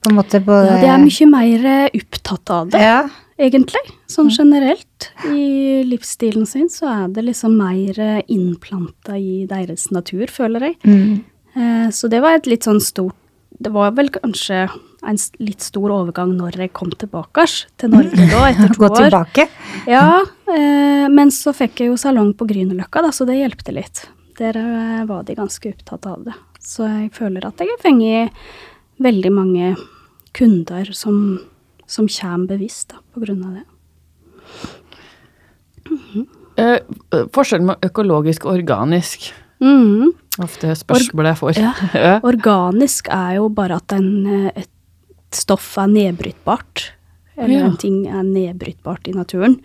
På 0.02 0.10
en 0.10 0.18
måte 0.18 0.40
på 0.42 0.54
Ja, 0.66 0.78
de 0.82 0.88
er 0.90 1.02
mye 1.02 1.26
mer 1.30 1.66
eh, 1.70 1.98
opptatt 2.00 2.50
av 2.50 2.70
det. 2.72 2.82
Ja. 2.82 3.02
egentlig. 3.42 3.82
Sånn 4.10 4.30
generelt. 4.34 5.10
I 5.30 5.82
livsstilen 5.86 6.46
sin 6.46 6.68
så 6.70 6.88
er 6.90 7.12
det 7.14 7.26
liksom 7.28 7.54
mer 7.58 7.98
innplanta 8.30 9.18
i 9.18 9.44
deres 9.50 9.90
natur, 9.94 10.26
føler 10.30 10.70
jeg. 10.70 10.78
Mm. 10.86 11.24
Eh, 11.54 11.88
Så 11.90 12.10
det 12.10 12.22
var 12.22 12.38
et 12.38 12.50
litt 12.50 12.66
sånn 12.66 12.80
stort 12.82 13.18
Det 13.62 13.70
var 13.74 13.92
vel 13.96 14.10
kanskje 14.14 14.64
en 15.02 15.18
litt 15.42 15.62
stor 15.64 15.90
overgang 15.94 16.32
når 16.38 16.58
jeg 16.62 16.72
kom 16.76 16.90
tilbake 16.94 17.44
til 17.80 17.92
Norge 17.92 18.26
da, 18.30 18.42
etter 18.48 18.72
to 18.74 18.80
Gå 18.82 18.88
år. 18.90 19.06
tilbake. 19.06 19.46
Ja, 19.90 20.22
eh, 20.50 21.06
men 21.12 21.32
så 21.34 21.54
fikk 21.56 21.82
jeg 21.82 21.92
jo 21.92 21.98
salong 22.00 22.32
på 22.38 22.46
Grünerløkka, 22.50 23.02
da, 23.06 23.10
så 23.14 23.26
det 23.28 23.38
hjelpte 23.40 23.74
litt. 23.74 24.04
Der 24.38 24.58
eh, 24.58 25.02
var 25.08 25.26
de 25.28 25.36
ganske 25.38 25.74
opptatt 25.74 26.06
av 26.10 26.26
det. 26.28 26.36
Så 26.62 26.86
jeg 26.86 27.10
føler 27.16 27.46
at 27.48 27.58
jeg 27.62 27.70
har 27.72 27.82
fengt 27.82 28.44
veldig 29.02 29.32
mange 29.34 29.72
kunder 30.36 30.92
som, 30.94 31.40
som 31.90 32.06
kommer 32.06 32.54
bevisst 32.54 32.92
da, 32.94 33.02
på 33.14 33.24
grunn 33.24 33.42
av 33.48 33.58
det. 33.58 33.66
Eh, 36.62 36.78
forskjellen 37.34 37.72
med 37.72 37.86
økologisk 37.90 38.46
og 38.46 38.58
organisk. 38.60 39.32
Mhm. 39.62 40.10
Ofte 40.42 40.72
spørsmål 40.74 41.28
jeg 41.30 41.38
får. 41.42 41.58
Ja. 41.60 41.72
Ja. 41.94 42.12
Organisk 42.24 43.08
er 43.12 43.36
jo 43.36 43.48
bare 43.52 43.76
at 43.82 43.92
en, 43.92 44.26
eh, 44.26 44.62
et 44.64 44.68
stoff 45.32 45.76
er 45.78 45.86
nedbrytbart. 45.92 46.90
Eller 47.36 47.58
Ja. 47.60 47.66
en 47.66 47.76
ting 47.80 48.06
er 48.06 48.22
nedbrytbart 48.22 49.08
i 49.08 49.12
naturen. 49.16 49.58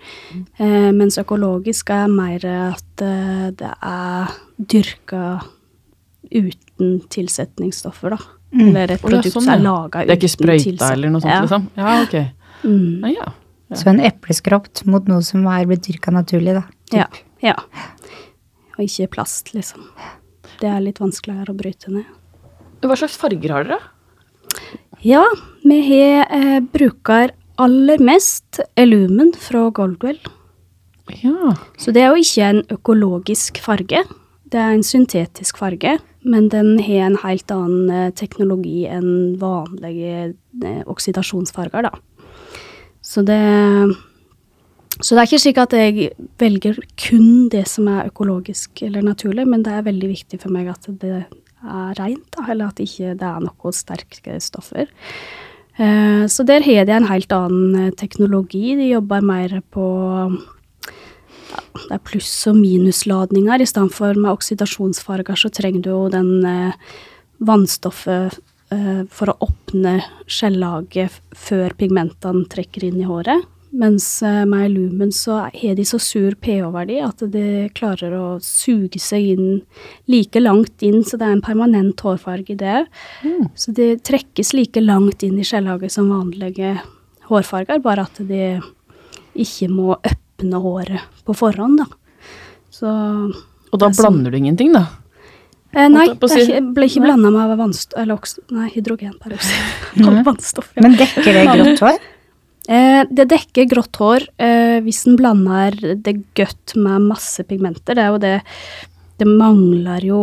Eh, 0.60 0.92
mens 0.96 1.18
økologisk 1.20 1.90
er 1.92 2.08
mer 2.08 2.46
at 2.46 3.02
eh, 3.04 3.50
det 3.52 3.74
er 3.82 4.28
dyrka 4.60 5.42
uten 6.32 7.02
tilsetningsstoffer, 7.10 8.16
da. 8.16 8.18
Eller 8.58 8.92
et 8.96 9.02
produkt 9.02 9.28
sånn, 9.34 9.44
som 9.44 9.54
er 9.54 9.60
ja. 9.60 9.64
laga 9.64 10.00
uten 10.04 10.08
Det 10.08 10.14
er 10.14 10.22
ikke 10.22 10.36
sprøyta 10.36 10.92
eller 10.94 11.12
noe 11.12 11.22
sånt, 11.24 11.34
ja. 11.34 11.42
liksom? 11.44 11.68
Ja, 11.76 11.96
ok. 12.04 12.16
Mm. 12.64 13.04
Ja, 13.04 13.28
ja. 13.68 13.76
Så 13.76 13.90
en 13.92 14.00
epleskropt 14.00 14.86
mot 14.88 15.08
noe 15.12 15.22
som 15.28 15.44
er 15.52 15.66
blitt 15.68 15.84
dyrka 15.84 16.12
naturlig, 16.16 16.54
da. 16.56 16.64
Ja. 16.96 17.08
ja. 17.44 17.56
Og 18.78 18.86
ikke 18.86 19.12
plast, 19.18 19.54
liksom. 19.58 19.90
Det 20.62 20.70
er 20.70 20.82
litt 20.84 21.02
vanskeligere 21.02 21.54
å 21.54 21.58
bryte 21.58 21.92
ned. 21.94 22.06
Hva 22.86 22.98
slags 22.98 23.18
farger 23.18 23.54
har 23.54 23.66
dere? 23.66 23.80
Ja, 25.06 25.24
vi 25.66 25.82
har 25.90 26.30
eh, 26.34 26.60
bruker 26.62 27.34
aller 27.58 28.02
mest 28.02 28.62
Illumen 28.78 29.34
fra 29.38 29.68
Goldwell. 29.74 30.20
Ja. 31.24 31.56
Så 31.80 31.94
det 31.96 32.04
er 32.04 32.14
jo 32.14 32.22
ikke 32.22 32.50
en 32.52 32.64
økologisk 32.74 33.62
farge. 33.64 34.04
Det 34.48 34.60
er 34.62 34.76
en 34.76 34.86
syntetisk 34.86 35.60
farge, 35.60 35.98
men 36.28 36.50
den 36.54 36.78
har 36.86 37.08
en 37.10 37.18
helt 37.24 37.52
annen 37.52 37.90
eh, 37.92 38.12
teknologi 38.16 38.86
enn 38.90 39.38
vanlige 39.42 40.34
eh, 40.64 40.84
oksidasjonsfarger, 40.88 41.90
da. 41.90 41.94
Så 43.04 43.24
det 43.28 43.42
Så 44.98 45.14
det 45.14 45.22
er 45.22 45.28
ikke 45.30 45.42
slik 45.44 45.60
at 45.62 45.74
jeg 45.78 46.12
velger 46.42 46.78
kun 46.98 47.50
det 47.54 47.68
som 47.70 47.90
er 47.92 48.08
økologisk 48.10 48.82
eller 48.88 49.06
naturlig, 49.06 49.46
men 49.46 49.66
det 49.66 49.76
er 49.76 49.86
veldig 49.86 50.10
viktig 50.10 50.40
for 50.42 50.54
meg 50.54 50.72
at 50.72 50.88
det 51.02 51.12
er 51.22 51.98
rent, 52.00 52.26
da, 52.34 52.46
eller 52.50 52.72
at 52.72 52.82
ikke 52.82 53.14
det 53.18 53.28
er 53.28 53.44
noe 53.44 53.74
sterke 53.76 54.38
stoffer. 54.42 54.90
Eh, 55.78 56.26
Så 56.26 56.46
der 56.46 56.66
har 56.66 56.86
de 56.86 56.92
en 56.92 57.10
helt 57.10 57.32
annen 57.32 57.76
eh, 57.88 57.92
teknologi. 57.94 58.76
De 58.76 58.90
jobber 58.90 59.22
mer 59.22 59.62
på 59.70 59.86
ja, 61.48 61.60
det 61.88 61.94
er 61.94 62.04
pluss- 62.04 62.48
og 62.50 62.58
minusladninger. 62.58 63.62
I 63.62 63.70
stedet 63.70 63.94
for 63.94 64.14
med 64.18 64.32
oksidasjonsfarger 64.32 65.38
så 65.38 65.54
trenger 65.54 65.82
du 65.82 65.90
jo 65.90 66.10
den 66.10 66.46
eh, 66.46 66.74
vannstoffet 67.40 68.40
for 68.68 69.32
å 69.32 69.38
åpne 69.46 69.94
skjellaget 70.28 71.22
før 71.32 71.72
pigmentene 71.80 72.44
trekker 72.52 72.84
inn 72.84 72.98
i 73.00 73.06
håret. 73.08 73.46
Mens 73.78 74.06
eh, 74.26 74.42
med 74.50 74.72
lumen 74.74 75.12
så 75.14 75.36
har 75.54 75.76
de 75.78 75.84
så 75.86 76.00
sur 76.02 76.34
pH-verdi 76.42 76.96
at 77.06 77.20
de 77.34 77.44
klarer 77.78 78.16
å 78.18 78.40
suge 78.42 78.98
seg 79.02 79.28
inn 79.36 79.50
like 80.10 80.42
langt 80.42 80.82
inn, 80.86 81.04
så 81.06 81.20
det 81.22 81.28
er 81.28 81.36
en 81.36 81.44
permanent 81.46 82.02
hårfarge 82.02 82.56
i 82.56 82.58
det. 82.58 82.80
Så 83.54 83.76
de 83.78 83.92
trekkes 84.02 84.56
like 84.58 84.82
langt 84.82 85.22
inn 85.28 85.38
i 85.38 85.46
skjellaget 85.46 85.94
som 85.94 86.10
vanlige 86.10 86.74
hårfarger, 87.30 87.84
bare 87.86 88.08
at 88.08 88.18
de 88.26 88.42
ikke 89.38 89.70
må 89.70 89.94
øpne 90.02 90.64
håret 90.64 91.24
på 91.28 91.36
forhånd, 91.38 91.78
da. 91.84 91.86
Så 92.74 92.88
Og 92.88 93.80
da 93.80 93.88
Det 93.90 93.96
sånn- 93.98 94.04
blander 94.08 94.32
du 94.32 94.38
ingenting, 94.38 94.74
da? 94.74 94.88
eh, 95.76 95.88
Nei, 95.90 96.08
det 96.18 96.32
er 96.32 96.44
ikke, 96.48 96.74
ble 96.74 96.86
ikke 96.90 97.02
blanda 97.06 97.30
med 97.30 97.58
vannstoff 97.60 98.00
Eller 98.02 98.16
også, 98.18 98.40
nei, 98.52 98.70
hydrogenperoksid. 98.74 99.96
Vannstoff. 100.26 100.72
Ja. 100.76 100.82
Men 100.82 100.96
dekker 100.98 101.24
det 101.36 101.46
grått 101.54 101.80
hår? 101.86 102.00
Eh, 102.68 103.06
det 103.10 103.30
dekker 103.32 103.68
grått 103.72 103.96
hår 104.02 104.26
eh, 104.44 104.78
hvis 104.84 105.06
en 105.08 105.16
blander 105.20 105.72
det 106.04 106.18
godt 106.36 106.76
med 106.76 107.06
masse 107.08 107.44
pigmenter. 107.48 107.96
Det 107.96 108.04
er 108.04 108.12
jo 108.12 108.18
det 108.24 108.42
Det 109.18 109.26
mangler 109.28 110.04
jo 110.06 110.22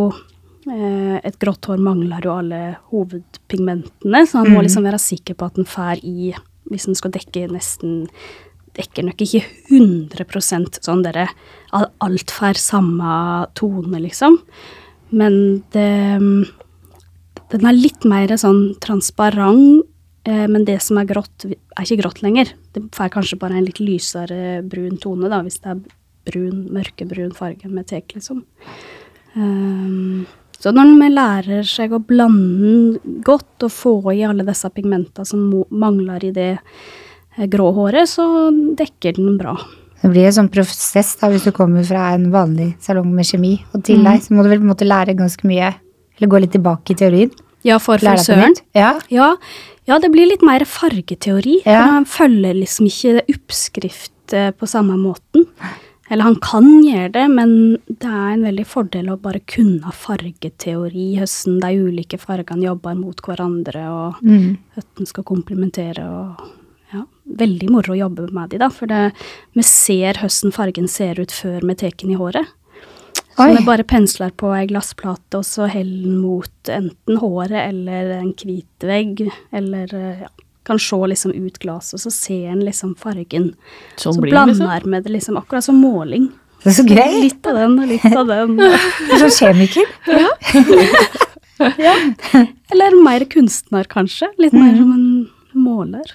eh, 0.69 1.17
Et 1.25 1.39
grått 1.41 1.65
hår 1.65 1.81
mangler 1.81 2.21
jo 2.23 2.35
alle 2.37 2.77
hovedpigmentene, 2.91 4.25
så 4.27 4.43
han 4.43 4.51
må 4.53 4.59
Mhm. 4.61 4.67
liksom 4.67 4.83
være 4.85 4.99
sikker 5.01 5.33
på 5.35 5.45
at 5.45 5.57
en 5.57 5.65
får 5.65 6.03
i 6.03 6.33
Hvis 6.69 6.87
en 6.87 6.95
skal 6.95 7.11
dekke 7.11 7.49
nesten 7.51 8.07
Dekker 8.75 9.05
nok 9.05 9.17
ikke 9.23 9.43
100% 9.71 10.79
sånn 10.83 11.01
dere 11.03 11.29
Alt 11.73 12.29
får 12.31 12.57
samme 12.59 13.47
tone, 13.55 13.99
liksom. 13.99 14.37
Men 15.11 15.63
det 15.71 16.51
Den 17.49 17.65
er 17.65 17.73
litt 17.73 18.03
mer 18.05 18.27
sånn 18.27 18.75
transparent, 18.79 19.85
men 20.25 20.63
det 20.65 20.79
som 20.81 20.97
er 20.97 21.05
grått, 21.05 21.45
er 21.45 21.83
ikke 21.83 21.99
grått 21.99 22.23
lenger. 22.25 22.49
Det 22.73 22.81
får 22.95 23.11
kanskje 23.13 23.37
bare 23.37 23.59
en 23.59 23.67
litt 23.67 23.77
lysere 23.77 24.63
brun 24.65 24.97
tone, 24.97 25.29
da, 25.29 25.43
hvis 25.45 25.59
det 25.61 25.69
er 25.75 25.83
brun, 26.25 26.65
mørkebrun 26.73 27.33
farge 27.37 27.69
med 27.69 27.87
tek, 27.89 28.15
liksom. 28.17 28.41
Ehm, 29.35 30.25
så 30.59 30.71
når 30.73 30.93
vi 30.99 31.09
lærer 31.11 31.67
seg 31.67 31.93
å 31.93 32.01
blande 32.01 32.59
den 32.65 33.21
godt 33.25 33.65
og 33.67 33.73
få 33.73 33.95
i 34.15 34.23
alle 34.25 34.45
disse 34.47 34.69
pigmentene 34.73 35.27
som 35.27 35.43
mangler 35.69 36.23
i 36.25 36.31
det 36.35 36.51
eh, 36.55 37.47
grå 37.51 37.71
håret, 37.75 38.09
så 38.09 38.49
dekker 38.51 39.19
den 39.19 39.35
bra. 39.41 39.57
Det 40.01 40.11
blir 40.13 40.27
en 40.29 40.37
sånn 40.37 40.51
prosess 40.53 41.15
da, 41.19 41.29
hvis 41.33 41.47
du 41.47 41.53
kommer 41.55 41.85
fra 41.87 42.11
en 42.15 42.29
vanlig 42.33 42.73
salong 42.83 43.09
med 43.15 43.27
kjemi, 43.27 43.57
og 43.73 43.85
til 43.87 44.03
deg, 44.05 44.21
så 44.21 44.35
må 44.35 44.45
du 44.45 44.51
vel 44.51 44.61
på 44.61 44.67
en 44.67 44.73
måte 44.73 44.87
lære 44.87 45.17
ganske 45.17 45.47
mye, 45.49 45.71
eller 46.17 46.31
gå 46.31 46.41
litt 46.43 46.53
tilbake 46.55 46.93
i 46.93 46.99
teorien. 46.99 47.31
Ja, 47.65 47.79
for 47.81 47.97
frisøren. 47.97 48.53
Ja. 48.77 48.91
Ja, 49.09 49.31
ja, 49.87 49.99
det 50.01 50.09
blir 50.13 50.27
litt 50.29 50.41
mer 50.45 50.65
fargeteori. 50.65 51.59
Ja. 51.65 51.79
For 51.83 51.91
han 51.99 52.05
følger 52.09 52.57
liksom 52.57 52.87
ikke 52.89 53.23
oppskrift 53.35 54.33
eh, 54.33 54.51
på 54.51 54.67
samme 54.69 54.97
måten. 54.97 55.45
Eller 56.09 56.27
han 56.27 56.35
kan 56.37 56.67
gjøre 56.85 57.11
det, 57.15 57.23
men 57.33 57.51
det 57.89 58.05
er 58.05 58.33
en 58.35 58.43
veldig 58.45 58.65
fordel 58.69 59.07
å 59.09 59.15
bare 59.21 59.39
kunne 59.49 59.89
fargeteori, 59.97 61.15
hvordan 61.17 61.55
de 61.63 61.71
ulike 61.87 62.19
fargene 62.21 62.67
jobber 62.67 62.93
mot 62.99 63.21
hverandre, 63.25 63.85
og 63.89 64.19
Mm. 64.21 64.57
hvordan 64.75 65.07
skal 65.09 65.23
komplementere. 65.23 66.05
og 66.05 66.51
ja, 66.93 67.03
Veldig 67.25 67.69
moro 67.73 67.93
å 67.93 67.97
jobbe 67.97 68.31
med 68.31 68.49
de 68.51 68.57
da, 68.61 68.69
for 68.69 68.85
det, 68.85 69.13
vi 69.55 69.63
ser 69.63 70.13
hvordan 70.21 70.53
fargen 70.53 70.87
ser 70.87 71.19
ut 71.19 71.31
før 71.33 71.61
vi 71.65 71.73
tar 71.75 71.91
den 71.97 72.11
i 72.11 72.15
håret. 72.21 72.45
Oi. 73.37 73.49
vi 73.57 73.65
bare 73.67 73.83
pensler 73.83 74.31
på 74.39 74.49
ei 74.55 74.65
glassplate, 74.69 75.41
og 75.41 75.45
så 75.47 75.67
heller 75.67 76.05
den 76.05 76.17
mot 76.21 76.71
enten 76.71 77.19
håret 77.19 77.57
eller 77.65 78.13
en 78.19 78.31
hvit 78.39 78.85
vegg, 78.87 79.25
eller 79.55 79.91
eh, 79.91 80.23
ja, 80.23 80.31
kan 80.65 80.79
se 80.81 80.97
liksom 81.11 81.33
ut 81.35 81.59
glasset, 81.61 81.97
og 81.99 82.05
så 82.07 82.13
ser 82.13 82.47
en 82.53 82.63
liksom 82.65 82.95
fargen. 82.97 83.51
Sånn 83.99 84.15
så 84.15 84.23
blir 84.23 84.33
det, 84.33 84.45
liksom. 84.53 84.89
med 84.89 85.05
det 85.05 85.13
liksom, 85.17 85.37
akkurat 85.37 85.67
som 85.67 85.77
måling. 85.77 86.31
Det 86.63 86.71
er 86.71 86.77
så 86.79 86.87
gøy! 86.87 87.19
Litt 87.27 87.45
av 87.45 87.59
den 87.59 87.75
og 87.83 87.91
litt 87.91 88.07
av 88.09 88.31
den. 88.31 88.55
Du 89.05 89.13
er 89.13 89.25
sånn 89.27 89.37
kjemiker. 89.39 89.95
Ja, 91.79 91.93
Eller 92.73 92.97
mer 92.99 93.23
kunstner, 93.31 93.87
kanskje. 93.87 94.27
Litt 94.43 94.51
mer 94.51 94.73
som 94.75 94.89
en 94.91 95.05
måler. 95.55 96.09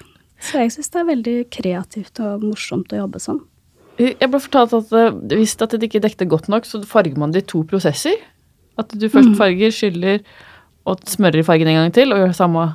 Så 0.44 0.61
jeg 0.61 0.74
syns 0.74 0.92
det 0.92 1.00
er 1.00 1.06
veldig 1.09 1.37
kreativt 1.54 2.20
og 2.20 2.44
morsomt 2.44 2.92
å 2.92 2.98
jobbe 3.00 3.22
sånn. 3.22 3.40
Jeg 4.00 4.30
ble 4.32 4.40
fortalt 4.40 4.72
at 4.78 4.92
eh, 4.96 5.10
hvis 5.36 5.56
at 5.60 5.74
det 5.76 5.88
ikke 5.90 6.00
dekte 6.04 6.26
godt 6.30 6.48
nok, 6.48 6.64
så 6.68 6.80
farger 6.88 7.18
man 7.20 7.32
det 7.34 7.42
i 7.44 7.48
to 7.52 7.62
prosesser. 7.68 8.16
At 8.80 8.88
du 8.96 9.06
Mm. 9.08 9.12
først 9.12 9.36
farger, 9.36 9.70
skyller 9.74 10.20
og 10.88 11.02
smører 11.04 11.44
fargen 11.44 11.68
en 11.68 11.76
gang 11.82 11.92
til, 11.92 12.12
og 12.12 12.18
gjør 12.22 12.32
det 12.32 12.36
samme 12.40 12.68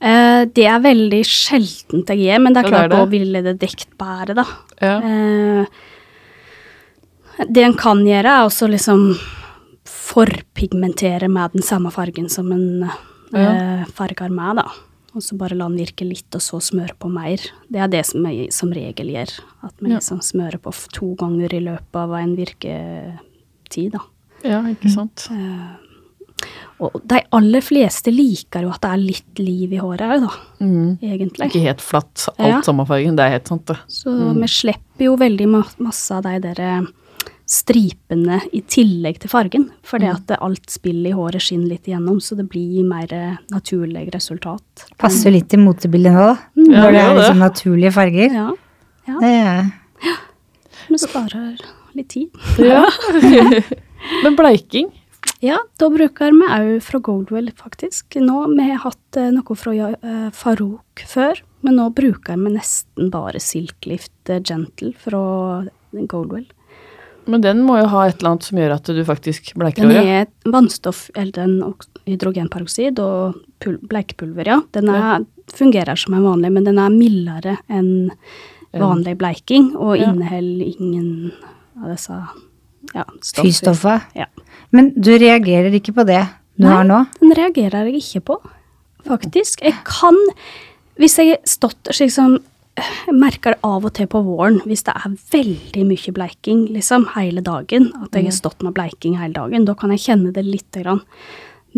Eh, 0.00 0.44
det 0.54 0.62
er 0.70 0.78
veldig 0.78 1.24
sjeldent 1.26 2.06
jeg 2.06 2.20
gjør, 2.22 2.38
men 2.44 2.54
det 2.54 2.60
er 2.60 2.68
Ja, 2.68 2.70
det 2.70 2.78
er 2.84 2.88
klart 2.92 3.00
å 3.02 3.10
ville 3.10 3.40
det 3.42 3.56
dekt 3.58 3.88
bedre, 3.98 4.34
da. 4.38 4.44
ja. 4.80 5.00
Eh, 5.02 5.66
det 7.50 7.64
en 7.64 7.74
kan 7.74 7.98
gjøre, 8.06 8.24
er 8.30 8.46
også 8.46 8.68
liksom 8.70 9.18
forpigmentere 9.84 11.28
med 11.28 11.50
den 11.56 11.62
samme 11.66 11.90
fargen 11.90 12.28
som 12.30 12.50
en 12.54 12.84
eh, 13.34 13.84
farger 13.94 14.30
med, 14.30 14.60
da. 14.62 14.68
Og 15.16 15.22
så 15.24 15.36
bare 15.40 15.56
la 15.56 15.66
den 15.68 15.78
virke 15.80 16.04
litt, 16.06 16.28
og 16.36 16.42
så 16.44 16.60
smøre 16.60 16.92
på 17.00 17.08
mer. 17.10 17.38
Det 17.72 17.80
er 17.80 17.88
det 17.88 18.04
som 18.06 18.26
jeg 18.28 18.52
som 18.52 18.70
regel 18.76 19.08
gjør. 19.14 19.32
At 19.64 19.80
man 19.80 19.92
Ja. 19.92 19.98
liksom 19.98 20.20
smører 20.20 20.58
på 20.60 20.72
to 20.92 21.14
ganger 21.16 21.54
i 21.54 21.60
løpet 21.64 21.96
av 21.96 22.12
en 22.12 22.36
virketid, 22.36 23.92
da. 23.92 24.00
ja, 24.44 24.62
ikke 24.68 24.90
sant. 24.92 25.28
Og 26.78 26.94
de 27.10 27.18
aller 27.34 27.60
fleste 27.64 28.12
liker 28.14 28.62
jo 28.62 28.70
at 28.70 28.80
det 28.84 28.90
er 28.92 29.00
litt 29.02 29.40
liv 29.42 29.72
i 29.74 29.80
håret 29.82 30.04
òg, 30.06 30.20
da. 30.28 30.64
Mm. 30.64 30.98
Egentlig. 31.02 31.48
Ikke 31.50 31.64
helt 31.64 31.80
flatt, 31.82 32.28
alt 32.38 32.48
Ja. 32.52 32.60
samme 32.62 32.86
fargen. 32.86 33.16
Det 33.16 33.24
er 33.24 33.30
helt 33.34 33.48
sant, 33.48 33.64
det. 33.66 33.78
Så 33.88 34.12
vi 34.38 34.46
slipper 34.46 35.04
jo 35.08 35.16
veldig 35.16 35.48
ma 35.48 35.64
masse 35.80 36.12
av 36.14 36.22
de 36.22 36.38
der 36.38 36.60
eh, 36.60 36.86
stripene 37.48 38.42
i 38.52 38.60
tillegg 38.68 39.22
til 39.22 39.32
fargen. 39.32 39.66
Fordi 39.86 40.10
at 40.10 40.34
alt 40.36 40.68
spillet 40.72 41.10
i 41.12 41.16
håret 41.16 41.42
skinner 41.42 41.72
litt 41.72 41.88
igjennom, 41.88 42.20
så 42.20 42.36
det 42.38 42.48
blir 42.52 42.84
mer 42.86 43.12
eh, 43.14 43.40
naturlig 43.52 44.08
resultat. 44.14 44.86
Passer 45.00 45.30
jo 45.30 45.38
litt 45.38 45.48
til 45.52 45.64
motebildet 45.64 46.12
nå, 46.14 46.28
da. 46.28 46.36
Ja, 46.68 46.84
Når 46.84 46.92
det 46.92 46.98
det 46.98 47.02
er 47.02 47.18
liksom 47.22 47.42
naturlige 47.44 47.94
farger. 47.96 48.38
Ja, 48.38 48.48
Det 49.08 49.34
er 49.34 49.70
Men 50.88 51.00
sparer 51.00 51.60
litt 51.96 52.10
tid. 52.12 52.28
Ja. 52.60 52.84
Men 54.24 54.36
bleiking 54.38 54.92
Ja, 55.42 55.58
da 55.80 55.88
bruker 55.90 56.34
vi 56.34 56.50
òg 56.54 56.70
fra 56.84 57.00
Goldwell, 57.02 57.50
faktisk. 57.56 58.18
Nå, 58.20 58.44
Vi 58.52 58.68
har 58.68 58.84
hatt 58.84 59.18
eh, 59.18 59.32
noe 59.34 59.56
fra 59.58 59.72
uh, 59.72 60.28
Farouk 60.34 61.04
før, 61.06 61.40
men 61.62 61.78
nå 61.78 61.88
bruker 61.94 62.38
vi 62.38 62.52
nesten 62.54 63.10
bare 63.14 63.40
Silklift 63.42 64.30
eh, 64.30 64.42
Gentle 64.42 64.92
fra 64.98 65.20
Goldwell. 65.94 66.46
Men 67.28 67.42
den 67.44 67.60
må 67.66 67.76
jo 67.82 67.88
ha 67.92 68.06
et 68.08 68.18
eller 68.22 68.30
annet 68.34 68.46
som 68.48 68.58
gjør 68.60 68.74
at 68.78 68.88
du 68.96 69.00
faktisk 69.04 69.50
bleiker 69.60 69.84
Den 69.84 69.96
er 70.00 70.06
er 70.22 70.26
vannstoff, 70.48 71.10
eller 71.14 71.42
en 71.44 71.56
oks- 71.66 71.90
hydrogenperoksid 72.08 72.98
og 73.04 73.36
pul 73.60 73.76
bleikpulver, 73.90 74.46
ja. 74.48 74.60
Den 74.72 74.88
er, 74.88 75.26
fungerer 75.52 75.98
som 76.00 76.14
en 76.16 76.24
vanlig, 76.24 76.50
men 76.56 76.64
den 76.64 76.78
er 76.80 76.88
mildere 76.94 77.58
enn 77.68 78.10
vanlig 78.72 79.16
bleiking, 79.20 79.74
og 79.76 79.96
Ja. 79.98 80.10
inneholder 80.12 80.72
ingen 80.80 81.32
av 81.82 81.90
disse 81.94 82.16
ja, 82.94 83.04
stoffer. 83.22 84.02
Ja. 84.16 84.26
Men 84.72 84.92
du 84.96 85.10
reagerer 85.18 85.72
ikke 85.74 85.94
på 85.94 86.06
det 86.06 86.22
du 86.58 86.64
Nei. 86.64 86.72
har 86.72 86.84
nå? 86.84 87.06
Den 87.20 87.32
reagerer 87.36 87.86
jeg 87.86 88.00
ikke 88.02 88.24
på, 88.32 88.38
faktisk. 89.06 89.62
Jeg 89.62 89.74
kan, 89.84 90.16
hvis 90.98 91.16
jeg 91.20 91.28
har 91.36 91.38
stått 91.44 91.92
slik 91.92 92.10
som 92.12 92.38
merker 93.14 93.54
det 93.54 93.60
av 93.66 93.86
og 93.86 93.92
til 93.96 94.08
på 94.10 94.22
våren, 94.26 94.60
hvis 94.68 94.84
det 94.86 94.94
er 94.96 95.18
veldig 95.34 95.84
mye 95.88 96.14
bleiking 96.16 96.64
liksom, 96.74 97.08
hele 97.16 97.44
dagen, 97.44 97.90
at 98.02 98.16
jeg 98.16 98.28
har 98.28 98.36
stått 98.36 98.64
med 98.66 98.76
bleiking 98.76 99.18
hele 99.20 99.36
dagen, 99.36 99.66
da 99.68 99.76
kan 99.78 99.94
jeg 99.94 100.04
kjenne 100.06 100.32
det 100.34 100.46
lite 100.46 100.84
grann. 100.84 101.04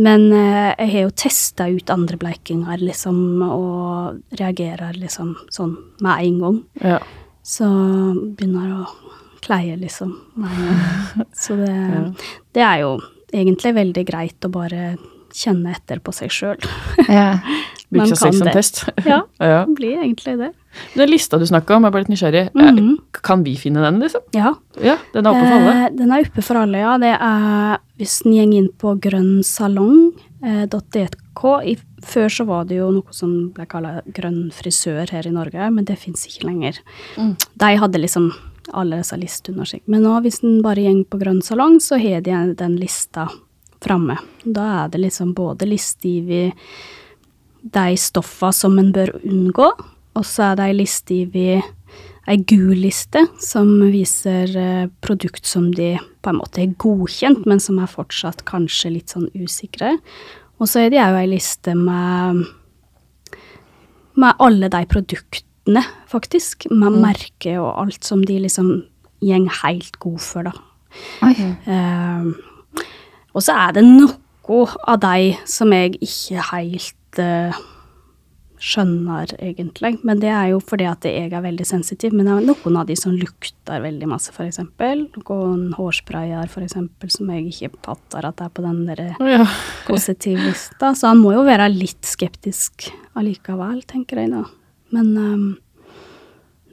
Men 0.01 0.29
eh, 0.33 0.71
jeg 0.79 0.93
har 0.93 1.07
jo 1.09 1.15
testa 1.19 1.67
ut 1.69 1.91
andre 1.93 2.19
bleikinger, 2.21 2.81
liksom, 2.81 3.17
og 3.45 4.39
reagerer 4.39 4.97
liksom 4.99 5.35
sånn 5.53 5.75
med 6.05 6.27
en 6.29 6.43
gang. 6.45 6.61
Ja. 6.85 7.01
Så 7.43 7.67
begynner 8.37 8.77
å 8.81 8.85
kleie, 9.45 9.77
liksom. 9.81 10.15
med 10.39 10.55
en 10.55 10.69
gang. 10.71 11.27
Så 11.43 11.59
det, 11.59 11.75
det 12.57 12.65
er 12.65 12.85
jo 12.85 12.95
egentlig 13.33 13.75
veldig 13.77 14.07
greit 14.07 14.47
å 14.47 14.53
bare 14.53 14.95
kjenne 15.37 15.75
etter 15.75 16.01
på 16.03 16.15
seg 16.15 16.33
sjøl. 16.35 16.71
Ja. 17.09 17.39
Som 18.15 18.37
det. 18.39 18.53
test. 18.55 18.85
Ja, 19.03 19.25
ja. 19.43 19.65
det 19.67 19.75
blir 19.75 19.99
egentlig 20.05 20.37
det. 20.39 20.53
Den 20.95 21.11
lista 21.11 21.39
du 21.39 21.47
snakka 21.47 21.77
om, 21.77 21.85
jeg 21.85 21.93
bare 21.93 22.03
litt 22.05 22.13
nysgjerrig. 22.13 22.51
Mm 22.55 22.79
-hmm. 22.79 22.97
Kan 23.23 23.45
vi 23.45 23.57
finne 23.57 23.83
den, 23.83 24.01
liksom? 24.01 24.21
Ja. 24.33 24.55
Ja, 24.83 24.97
den 25.13 25.27
er 25.27 25.31
oppe 25.31 25.47
for 25.47 25.57
alle. 25.57 25.87
Eh, 25.87 25.91
den 25.97 26.13
er 26.13 26.21
oppe 26.21 26.43
for 26.43 26.57
alle, 26.57 26.79
ja. 26.79 26.99
Det 26.99 27.19
er 27.21 27.79
hvis 27.99 28.23
en 28.25 28.33
går 28.33 28.55
inn 28.55 28.69
på 28.79 28.95
grønnsalong.dk. 29.01 31.45
I, 31.65 31.79
før 32.03 32.29
så 32.29 32.45
var 32.45 32.65
det 32.65 32.75
jo 32.77 32.91
noe 32.91 33.03
som 33.11 33.53
ble 33.53 33.67
kalla 33.67 34.03
grønn 34.07 34.51
frisør 34.51 35.11
her 35.11 35.27
i 35.27 35.31
Norge, 35.31 35.71
men 35.71 35.85
det 35.85 35.99
fins 35.99 36.27
ikke 36.27 36.47
lenger. 36.47 36.79
Mm. 37.17 37.37
De 37.55 37.77
hadde 37.77 37.99
liksom 37.99 38.33
alle 38.73 38.97
disse 38.97 39.17
listene 39.17 39.57
under 39.57 39.65
seg. 39.65 39.81
Men 39.87 40.03
nå, 40.03 40.21
hvis 40.21 40.45
en 40.45 40.63
bare 40.63 40.83
går 40.83 41.05
på 41.11 41.19
grønn 41.19 41.43
salong, 41.43 41.81
så 41.81 41.97
har 41.99 42.21
de 42.21 42.55
den 42.55 42.77
lista 42.77 43.29
framme. 43.81 44.17
Da 44.45 44.85
er 44.85 44.89
det 44.89 45.01
liksom 45.01 45.35
både 45.35 45.67
liste 45.69 46.09
over 46.21 46.53
de 47.61 47.97
stoffa 47.97 48.53
som 48.53 48.79
en 48.81 48.93
bør 48.93 49.13
unngå, 49.21 49.71
og 50.19 50.27
så 50.27 50.51
er 50.51 50.59
det 50.59 50.69
ei 50.71 50.79
liste 50.81 51.21
vi 51.33 51.61
ei 52.31 52.39
gul 52.47 52.77
liste 52.79 53.25
som 53.43 53.71
viser 53.91 54.53
eh, 54.59 54.89
produkt 55.03 55.49
som 55.49 55.71
de 55.75 55.95
på 56.23 56.33
en 56.33 56.39
måte 56.39 56.63
er 56.63 56.75
godkjent, 56.81 57.47
men 57.49 57.63
som 57.63 57.81
er 57.83 57.91
fortsatt 57.91 58.45
kanskje 58.49 58.93
litt 58.95 59.15
sånn 59.15 59.31
usikre. 59.35 59.97
Og 60.61 60.69
så 60.69 60.85
er 60.85 60.93
det 60.93 61.01
òg 61.03 61.17
ei 61.23 61.31
liste 61.33 61.75
med, 61.79 62.45
med 64.21 64.45
alle 64.45 64.69
de 64.73 64.83
produktene, 64.91 65.83
faktisk. 66.11 66.69
Med 66.71 67.01
merke 67.01 67.57
og 67.59 67.73
alt 67.87 68.05
som 68.07 68.23
de 68.27 68.37
liksom 68.45 68.75
gjeng 69.25 69.49
helt 69.63 69.97
god 70.03 70.21
for, 70.25 70.51
da. 70.51 70.55
Okay. 71.25 71.55
Uh, 71.65 72.35
og 73.31 73.45
så 73.47 73.57
er 73.57 73.77
det 73.79 73.87
noe 73.87 74.67
av 74.91 74.99
de 75.03 75.33
som 75.49 75.71
jeg 75.71 75.95
ikke 76.03 76.43
helt 76.51 77.21
eh, 77.23 77.59
skjønner, 78.61 79.33
egentlig. 79.41 79.95
Men 80.07 80.21
det 80.21 80.31
er 80.33 80.51
jo 80.53 80.61
fordi 80.63 80.85
at 80.89 81.07
jeg 81.09 81.31
er 81.33 81.45
veldig 81.45 81.65
sensitiv. 81.67 82.13
Men 82.13 82.29
det 82.29 82.35
er 82.35 82.47
noen 82.51 82.77
av 82.77 82.89
de 82.91 82.97
som 82.99 83.15
lukter 83.17 83.83
veldig 83.83 84.09
masse, 84.11 84.35
eksempel. 84.45 85.07
Noen 85.17 85.71
hårsprayer, 85.77 86.53
eksempel, 86.61 87.13
som 87.13 87.33
jeg 87.33 87.49
ikke 87.49 87.73
fatter 87.89 88.29
at 88.29 88.45
er 88.45 88.53
på 88.53 88.65
den 88.67 88.85
der 88.91 89.03
Å, 89.17 89.31
ja. 89.31 89.49
positivlista. 89.89 90.93
Så 90.93 91.11
han 91.11 91.23
må 91.23 91.35
jo 91.39 91.47
være 91.49 91.71
litt 91.73 92.05
skeptisk 92.09 92.91
allikevel, 93.19 93.83
tenker 93.89 94.23
jeg 94.23 94.35
da. 94.35 94.45
Men, 94.95 95.11
um, 95.17 95.51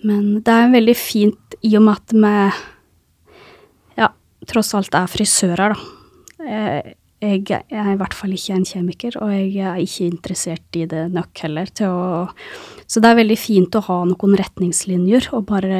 men 0.03 0.23
det 0.43 0.53
er 0.53 0.73
veldig 0.75 0.97
fint 0.99 1.59
i 1.63 1.75
og 1.79 1.87
med 1.87 1.97
at 1.97 2.17
vi 2.17 4.01
ja, 4.03 4.11
tross 4.49 4.75
alt 4.77 4.97
er 4.97 5.11
frisører, 5.11 5.77
da. 5.77 5.93
Eh, 6.47 6.95
Jeg 7.17 7.47
er 7.49 7.87
i 7.93 7.97
hvert 7.97 8.13
fall 8.13 8.35
ikke 8.35 8.53
en 8.59 8.67
kjemiker, 8.67 9.15
og 9.25 9.31
jeg 9.33 9.55
er 9.65 9.79
ikke 9.81 10.05
interessert 10.05 10.77
i 10.77 10.85
det 10.89 11.07
nok 11.15 11.41
heller. 11.41 11.69
Til 11.73 11.89
å, 11.89 12.23
så 12.85 13.01
det 13.01 13.09
er 13.09 13.21
veldig 13.23 13.37
fint 13.41 13.77
å 13.77 13.85
ha 13.87 13.99
noen 14.05 14.35
retningslinjer 14.37 15.31
og 15.33 15.47
bare 15.49 15.79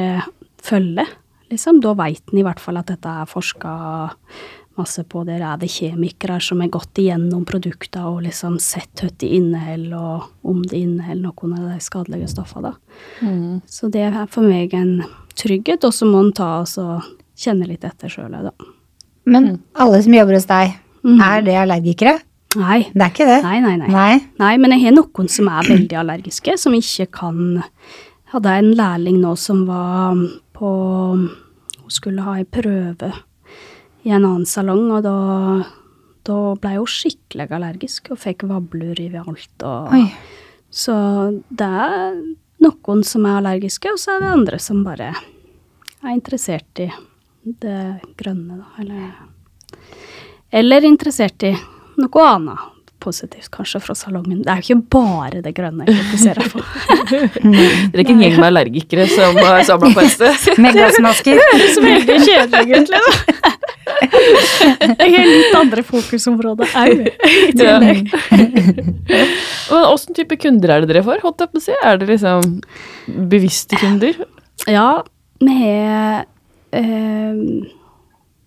følge, 0.66 1.04
liksom. 1.52 1.78
Da 1.84 1.94
veit 1.98 2.32
en 2.32 2.40
i 2.40 2.46
hvert 2.46 2.62
fall 2.62 2.80
at 2.80 2.90
dette 2.90 3.12
er 3.22 3.30
forska 3.30 3.74
masse 4.78 5.04
på. 5.06 5.22
Der 5.28 5.44
er 5.46 5.60
det 5.60 5.70
kjemikere 5.70 6.40
som 6.42 6.62
har 6.62 6.72
gått 6.74 6.98
igjennom 6.98 7.44
produkter 7.46 8.08
og 8.10 8.24
liksom 8.26 8.58
sett 8.62 9.04
hva 9.04 9.12
de 9.22 9.30
inneholder, 9.38 9.94
og 9.94 10.50
om 10.50 10.64
det 10.66 10.82
inneholder 10.82 11.28
noen 11.28 11.54
av 11.54 11.70
de 11.70 11.78
skadelige 11.86 12.32
stoffene. 12.34 12.72
da. 12.72 12.98
Mm. 13.22 13.62
Så 13.66 13.92
det 13.94 14.08
er 14.08 14.18
for 14.26 14.42
meg 14.42 14.74
en 14.74 15.04
trygghet, 15.38 15.86
og 15.86 15.94
så 15.94 16.08
må 16.10 16.24
en 16.24 16.34
ta 16.34 16.50
og 16.66 17.14
kjenne 17.38 17.70
litt 17.70 17.86
etter 17.86 18.10
sjøl, 18.10 18.34
da. 18.50 18.54
Men 19.28 19.58
alle 19.78 20.02
som 20.02 20.14
jobber 20.14 20.38
hos 20.38 20.48
deg, 20.48 20.78
Mhm. 21.04 21.20
er 21.22 21.42
det 21.46 21.56
allergikere? 21.62 22.18
Nei. 22.56 22.78
Det 22.94 23.02
er 23.04 23.10
ikke 23.12 23.26
det? 23.28 23.42
Nei, 23.44 23.60
nei, 23.60 23.76
nei. 23.76 23.88
Nei. 23.92 24.20
Nei, 24.40 24.56
men 24.56 24.72
jeg 24.72 24.86
har 24.86 24.94
noen 24.96 25.28
som 25.28 25.48
er 25.52 25.68
veldig 25.68 25.98
allergiske, 26.00 26.56
som 26.58 26.72
ikke 26.72 27.10
kan 27.12 27.62
Hadde 28.28 28.50
en 28.60 28.74
lærling 28.76 29.22
nå 29.22 29.30
som 29.40 29.62
var 29.64 30.12
på 30.52 30.70
Hun 31.16 31.88
skulle 31.88 32.20
ha 32.26 32.34
ei 32.36 32.44
prøve 32.44 33.08
i 34.04 34.10
en 34.12 34.24
annen 34.24 34.44
salong, 34.46 34.90
og 34.92 35.02
da, 35.02 35.14
da 36.28 36.36
ble 36.60 36.74
hun 36.76 36.86
skikkelig 36.88 37.48
allergisk 37.56 38.12
og 38.12 38.20
fikk 38.22 38.44
vabler 38.48 39.00
overalt. 39.08 39.64
Og, 39.64 39.94
Oi. 39.96 40.04
Så 40.70 40.94
det 41.48 41.66
er 41.66 42.20
noen 42.64 43.02
som 43.04 43.26
er 43.26 43.40
allergiske, 43.40 43.90
og 43.92 43.98
så 44.00 44.14
er 44.14 44.22
det 44.22 44.30
andre 44.36 44.60
som 44.62 44.84
bare 44.86 45.10
er 45.14 46.12
interessert 46.14 46.84
i 46.84 46.88
det 47.64 47.80
grønne, 48.20 48.60
da. 48.60 48.68
Eller, 48.84 49.08
eller 50.52 50.84
interessert 50.88 51.42
i 51.48 51.54
noe 51.98 52.24
annet 52.28 52.58
positivt, 52.98 53.46
kanskje, 53.54 53.78
fra 53.80 53.94
salongen. 53.94 54.40
Det 54.42 54.50
er 54.50 54.58
jo 54.58 54.64
ikke 54.74 54.88
bare 54.90 55.38
det 55.44 55.52
grønne 55.54 55.84
jeg 55.86 56.00
fokuserer 56.02 56.48
på. 56.50 56.58
Dere 57.46 57.94
er 57.94 58.02
ikke 58.02 58.14
en 58.16 58.22
gjeng 58.24 58.34
med 58.40 58.46
allergikere 58.48 59.04
som 59.12 59.38
er 59.46 59.62
samla 59.68 59.92
på 59.94 60.02
et 60.02 60.10
sted? 60.16 60.58
Med 60.64 60.74
glassmasker? 60.74 61.38
Det 61.38 61.46
høres 61.52 61.78
veldig 61.84 62.16
kjedelig, 62.26 62.64
egentlig. 62.66 62.98
da. 62.98 63.54
Jeg 64.98 65.14
har 65.14 65.30
litt 65.30 65.54
andre 65.60 65.84
fokusområder 65.86 66.74
òg, 66.82 67.06
i 67.06 67.12
Ja. 67.54 67.78
tillegg. 67.78 68.10
Åssen 69.78 70.18
type 70.18 70.36
kunder 70.42 70.74
er 70.74 70.82
det 70.84 70.90
dere 70.90 71.04
får? 71.06 71.22
Holdt 71.24 71.46
jeg 71.46 71.52
på 71.54 71.62
å 71.62 71.66
si? 71.68 71.78
Er 71.86 72.02
det 72.02 72.10
liksom 72.10 72.58
bevisste 73.30 73.78
kunder? 73.80 74.18
Ja, 74.68 74.88
vi 75.40 75.54
har 75.62 76.26
eh, 76.74 77.32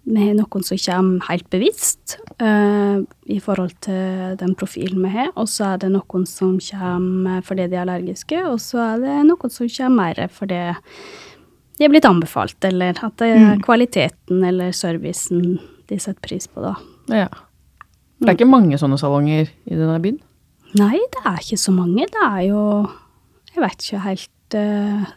Vi 0.02 0.18
har 0.18 0.34
noen 0.34 0.64
som 0.66 0.80
kommer 0.82 1.28
helt 1.28 1.46
bevisst 1.54 2.16
uh, 2.42 3.04
i 3.30 3.38
forhold 3.44 3.76
til 3.86 4.38
den 4.40 4.56
profilen 4.58 5.04
vi 5.06 5.12
har. 5.14 5.30
Og 5.36 5.50
så 5.52 5.74
er 5.74 5.84
det 5.84 5.92
noen 5.94 6.26
som 6.30 6.56
kommer 6.72 7.46
fordi 7.46 7.68
de 7.70 7.78
er 7.78 7.84
allergiske, 7.84 8.40
og 8.50 8.58
så 8.64 8.82
er 8.96 9.04
det 9.04 9.20
noen 9.30 9.54
som 9.54 9.70
kommer 9.70 10.02
mer 10.02 10.34
fordi 10.34 10.64
de 11.82 11.88
er 11.88 11.94
blitt 11.94 12.06
anbefalt, 12.06 12.60
eller 12.68 12.98
at 13.02 13.16
det 13.18 13.30
er 13.34 13.62
kvaliteten 13.66 14.44
eller 14.46 14.74
servicen 14.76 15.56
de 15.90 15.98
setter 15.98 16.22
pris 16.22 16.46
på, 16.46 16.62
da. 16.62 16.76
Ja. 17.10 17.30
Det 18.22 18.30
er 18.30 18.38
ikke 18.38 18.52
mange 18.52 18.78
sånne 18.78 19.00
salonger 19.02 19.50
i 19.50 19.74
denne 19.74 19.98
byen? 20.04 20.20
Nei, 20.78 21.00
det 21.12 21.24
er 21.26 21.42
ikke 21.42 21.58
så 21.58 21.74
mange. 21.74 22.06
Det 22.06 22.22
er 22.28 22.44
jo 22.52 22.62
Jeg 23.52 23.64
vet 23.66 23.82
ikke 23.84 24.04
helt 24.06 24.56
eh, 24.56 25.10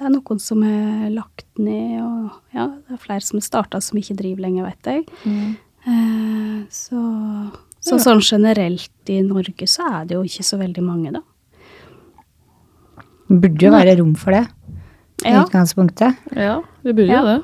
Det 0.00 0.06
er 0.08 0.12
noen 0.14 0.38
som 0.40 0.62
er 0.64 1.10
lagt 1.12 1.44
ned, 1.60 1.98
og 2.00 2.30
ja, 2.56 2.68
det 2.88 2.94
er 2.96 3.00
flere 3.02 3.20
som 3.20 3.36
er 3.36 3.44
starta 3.44 3.80
som 3.84 3.98
ikke 4.00 4.14
driver 4.16 4.40
lenger, 4.46 4.70
vet 4.70 4.88
jeg. 4.88 5.02
Eh, 5.86 6.62
så 6.72 7.02
så 7.80 7.96
Ja. 7.96 8.02
sånn 8.04 8.20
generelt 8.20 9.08
i 9.12 9.20
Norge 9.24 9.66
så 9.68 9.84
er 10.00 10.04
det 10.06 10.14
jo 10.16 10.22
ikke 10.24 10.44
så 10.44 10.58
veldig 10.60 10.82
mange, 10.84 11.12
da. 11.12 11.20
Burde 13.30 13.62
jo 13.64 13.70
være 13.72 13.94
rom 14.00 14.14
for 14.18 14.34
det 14.34 14.46
i 15.24 15.30
Ja, 15.34 15.44
utgangspunktet. 15.44 16.16
Ja, 16.36 16.60
det 16.82 16.96
burde 16.96 17.08
Ja. 17.12 17.20
jo 17.20 17.26
det. 17.26 17.42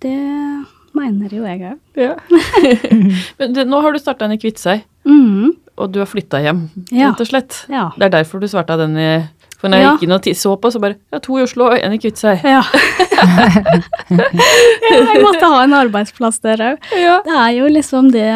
det 0.00 0.66
mener 0.94 1.28
jo 1.30 1.44
jeg 1.44 1.60
òg. 1.60 1.78
Ja. 1.96 2.16
Men 3.38 3.52
det, 3.54 3.66
nå 3.68 3.80
har 3.82 3.92
du 3.92 3.98
starta 3.98 4.24
en 4.24 4.32
i 4.32 4.38
Kviteseid, 4.38 4.82
Mm, 5.06 5.54
og 5.78 5.92
du 5.92 5.98
har 6.00 6.06
flytta 6.06 6.40
hjem, 6.44 6.68
Ja. 6.92 7.10
rett 7.12 7.20
og 7.20 7.26
slett. 7.26 7.66
ja. 7.70 7.90
Det 7.96 8.02
er 8.12 8.22
derfor 8.22 8.40
du 8.40 8.46
svarte 8.48 8.76
den 8.76 8.96
i 8.96 9.28
For 9.60 9.68
når 9.68 9.76
jeg 9.76 9.84
Ja. 9.84 9.92
gikk 9.96 10.02
inn 10.08 10.12
og 10.16 10.22
så 10.40 10.56
på, 10.60 10.70
så 10.72 10.80
bare 10.80 10.96
Ja, 11.12 11.18
to 11.18 11.36
i 11.38 11.42
Oslo 11.42 11.66
og 11.70 11.78
en 11.78 11.92
i 11.92 11.98
Kviteseid. 11.98 12.42
Ja. 12.44 12.62
ja, 14.10 14.98
jeg 15.12 15.22
måtte 15.22 15.46
ha 15.52 15.62
en 15.64 15.76
arbeidsplass 15.76 16.40
der 16.44 16.62
òg. 16.72 16.90
Ja. 16.96 17.20
Det 17.26 17.36
er 17.36 17.54
jo 17.60 17.70
liksom 17.70 18.10
det 18.14 18.26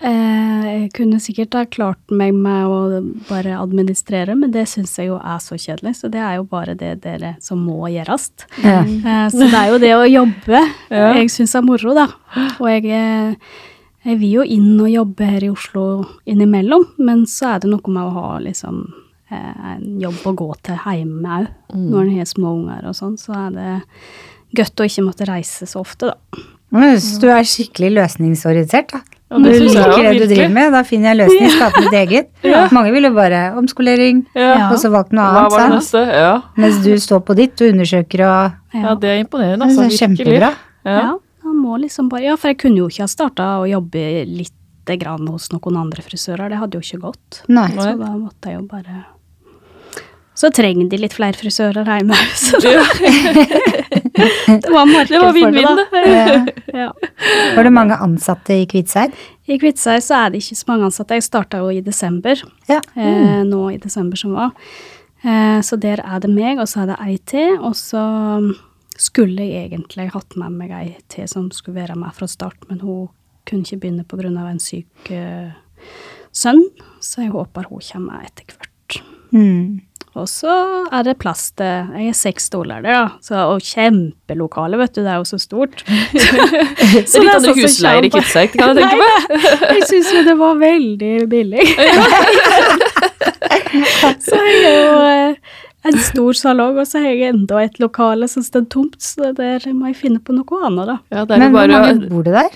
Eh, 0.00 0.64
jeg 0.64 0.92
kunne 0.94 1.16
sikkert 1.18 1.54
ha 1.58 1.64
klart 1.66 2.12
meg 2.14 2.30
med 2.32 2.68
å 2.70 3.00
bare 3.26 3.56
administrere, 3.58 4.36
men 4.38 4.52
det 4.54 4.68
syns 4.70 4.92
jeg 4.94 5.08
jo 5.08 5.16
er 5.18 5.40
så 5.42 5.56
kjedelig. 5.58 5.96
Så 5.98 6.06
det 6.08 6.20
er 6.22 6.36
jo 6.36 6.44
bare 6.46 6.76
det 6.78 7.00
dere 7.02 7.32
som 7.42 7.64
må 7.66 7.88
gjøres. 7.90 8.28
Ja. 8.62 8.84
Eh, 8.86 9.24
så 9.34 9.48
det 9.50 9.58
er 9.58 9.72
jo 9.72 9.80
det 9.82 9.90
å 9.96 10.04
jobbe 10.06 10.60
Ja. 10.94 11.14
jeg 11.18 11.26
syns 11.34 11.56
er 11.58 11.62
moro, 11.66 11.94
da. 11.98 12.06
Og 12.60 12.68
jeg, 12.70 12.86
eh, 12.86 13.34
jeg 14.06 14.20
vil 14.20 14.30
jo 14.38 14.42
inn 14.46 14.78
og 14.80 14.86
jobbe 14.88 15.26
her 15.32 15.42
i 15.42 15.50
Oslo 15.50 16.06
innimellom, 16.30 16.86
men 17.02 17.26
så 17.26 17.56
er 17.56 17.58
det 17.66 17.70
noe 17.74 17.82
med 17.90 18.04
å 18.04 18.12
ha 18.14 18.38
liksom 18.38 18.92
en 19.30 20.00
jobb 20.00 20.22
å 20.26 20.34
gå 20.34 20.48
til 20.64 20.78
hjemme 20.84 21.38
òg. 21.40 21.48
Når 21.74 22.02
en 22.06 22.18
har 22.18 22.28
små 22.30 22.54
unger 22.62 22.86
og 22.88 22.94
sånn, 22.96 23.16
så 23.20 23.34
er 23.46 23.50
det 23.56 23.74
godt 24.62 24.80
å 24.80 24.86
ikke 24.88 25.04
måtte 25.04 25.26
reise 25.28 25.66
så 25.68 25.82
ofte, 25.84 26.12
da. 26.14 26.42
Men 26.70 26.82
jeg 26.92 27.00
synes 27.00 27.20
du 27.22 27.28
er 27.32 27.46
skikkelig 27.48 27.90
løsningsorientert, 27.96 28.90
da. 28.92 29.00
Ja, 29.28 29.36
Du 29.36 29.44
det 29.44 29.58
liker 29.60 30.02
det 30.02 30.12
du 30.22 30.26
driver 30.34 30.48
med, 30.54 30.72
da 30.72 30.80
finner 30.88 31.10
jeg 31.12 31.18
løsning, 31.20 31.50
skaper 31.52 31.84
mitt 31.84 31.96
eget. 32.02 32.28
Mange 32.72 32.92
vil 32.94 33.04
jo 33.04 33.10
bare 33.16 33.40
omskolering, 33.60 34.22
Ja. 34.34 34.70
og 34.72 34.78
så 34.80 34.88
valgt 34.92 35.12
noe 35.12 35.26
annet, 35.28 35.52
var 35.52 35.80
sant? 35.82 36.12
Ja. 36.16 36.30
Mens 36.56 36.78
du 36.84 36.94
står 36.96 37.20
på 37.28 37.36
ditt 37.36 37.60
og 37.60 37.74
undersøker 37.74 38.24
og 38.24 38.78
ja, 38.80 38.94
det 38.96 39.08
er 39.12 39.20
imponerende. 39.24 39.66
Det 39.68 39.68
Altså, 39.68 39.84
er 39.84 39.92
virkelig. 39.92 40.24
kjempebra. 40.24 40.50
Ja. 40.88 40.96
Ja, 41.02 41.12
man 41.44 41.56
må 41.60 41.76
liksom 41.80 42.08
bare 42.08 42.22
Ja, 42.24 42.36
for 42.40 42.48
jeg 42.48 42.58
kunne 42.64 42.80
jo 42.80 42.88
ikke 42.88 43.04
ha 43.04 43.10
starta 43.12 43.50
å 43.60 43.68
jobbe 43.68 44.24
lite 44.28 44.96
grann 44.98 45.28
hos 45.28 45.50
noen 45.52 45.76
andre 45.76 46.00
frisører. 46.04 46.48
Det 46.48 46.56
hadde 46.62 46.80
jo 46.80 46.84
ikke 46.84 47.00
gått. 47.04 47.42
Nei. 47.48 47.68
Så 47.76 47.96
da 48.00 48.12
måtte 48.16 48.48
jeg 48.48 48.60
jo 48.62 48.66
bare 48.70 49.04
Så 50.38 50.52
trenger 50.54 50.86
de 50.92 51.00
litt 51.02 51.14
flere 51.16 51.34
frisører 51.34 51.88
hjemme, 51.88 52.14
så 52.44 52.60
da 52.62 52.74
Det 54.62 54.70
var 54.70 54.86
marked 54.86 55.10
Det 55.14 55.20
var 55.22 55.32
for 55.34 55.50
det, 55.50 55.64
da. 55.64 55.86
det. 55.92 56.62
Ja. 56.74 56.92
Var 57.56 57.66
det 57.66 57.72
mange 57.74 57.96
ansatte 58.02 58.54
i 58.54 58.66
Kviteseid? 58.70 59.14
I 59.50 59.58
Kviteseid 59.58 60.04
så 60.04 60.20
er 60.24 60.30
det 60.34 60.42
ikke 60.42 60.58
så 60.58 60.68
mange 60.70 60.88
ansatte. 60.88 61.18
Jeg 61.18 61.26
starta 61.26 61.60
jo 61.62 61.70
i 61.74 61.80
desember, 61.84 62.40
Ja. 62.68 62.80
eh, 62.96 63.42
nå 63.46 63.60
i 63.74 63.78
desember 63.82 64.16
som 64.20 64.34
var. 64.36 64.52
Eh, 65.24 65.58
så 65.66 65.78
der 65.80 66.02
er 66.04 66.20
det 66.22 66.30
meg, 66.30 66.58
og 66.62 66.68
så 66.70 66.82
er 66.84 66.92
det 66.92 66.98
ei 67.06 67.16
til. 67.26 67.58
Og 67.58 67.74
så 67.78 68.02
skulle 68.98 69.46
jeg 69.46 69.70
egentlig 69.72 70.10
hatt 70.14 70.36
med 70.36 70.52
meg 70.58 70.70
ei 70.74 70.96
til 71.08 71.28
som 71.30 71.50
skulle 71.54 71.80
være 71.80 71.96
med 71.98 72.14
fra 72.14 72.26
start, 72.30 72.58
men 72.68 72.80
hun 72.80 73.08
kunne 73.46 73.62
ikke 73.64 73.80
begynne 73.80 74.04
pga. 74.06 74.28
en 74.50 74.58
syk 74.60 75.10
eh, 75.10 75.50
sønn, 76.32 76.64
så 77.00 77.22
jeg 77.22 77.30
håper 77.30 77.68
hun 77.70 77.80
kommer 77.80 78.24
etter 78.26 78.44
hvert. 78.44 79.02
Mm. 79.32 79.80
Og 80.18 80.26
så 80.30 80.50
er 80.94 81.02
det 81.06 81.14
plass 81.22 81.42
til 81.58 81.66
Jeg 81.94 82.08
er 82.10 82.14
seks 82.16 82.42
stoler 82.50 82.78
der, 82.82 82.92
da. 82.96 83.08
Så, 83.24 83.34
og 83.52 83.58
kjempelokale, 83.64 84.76
vet 84.80 84.92
du. 84.96 85.00
Det 85.04 85.12
er 85.12 85.18
jo 85.20 85.26
så 85.28 85.38
stort. 85.42 85.76
Så 87.08 87.20
litt 87.22 87.34
andre 87.34 87.54
husleier 87.58 88.02
i 88.06 88.10
Kviteseid, 88.12 88.48
kan 88.54 88.60
jeg 88.72 88.76
tenke 88.80 88.96
meg. 88.98 89.10
Jeg 89.78 89.84
syns 89.90 90.08
jo 90.14 90.20
det 90.26 90.36
var 90.40 90.54
veldig 90.60 91.14
billig. 91.30 91.64
så 94.24 94.34
jeg 94.38 94.58
er 94.64 94.76
jo 94.78 94.96
eh, 95.04 95.32
en 95.88 95.98
stor 96.02 96.32
salong, 96.38 96.74
og 96.80 96.86
så 96.88 96.94
har 97.02 97.08
jeg 97.12 97.28
enda 97.34 97.56
et 97.64 97.76
lokale 97.82 98.26
som 98.30 98.42
står 98.44 98.64
tomt, 98.72 99.00
så 99.04 99.32
der 99.36 99.58
må 99.74 99.84
jeg 99.92 100.00
finne 100.00 100.20
på 100.24 100.30
noe 100.36 100.56
annet, 100.68 100.84
da. 100.94 100.96
Ja, 101.12 101.20
det 101.28 101.34
er 101.36 101.40
Men 101.44 101.52
hvor 101.54 101.66
mange 101.74 101.92
bor 102.10 102.22
det 102.26 102.34
der? 102.38 102.52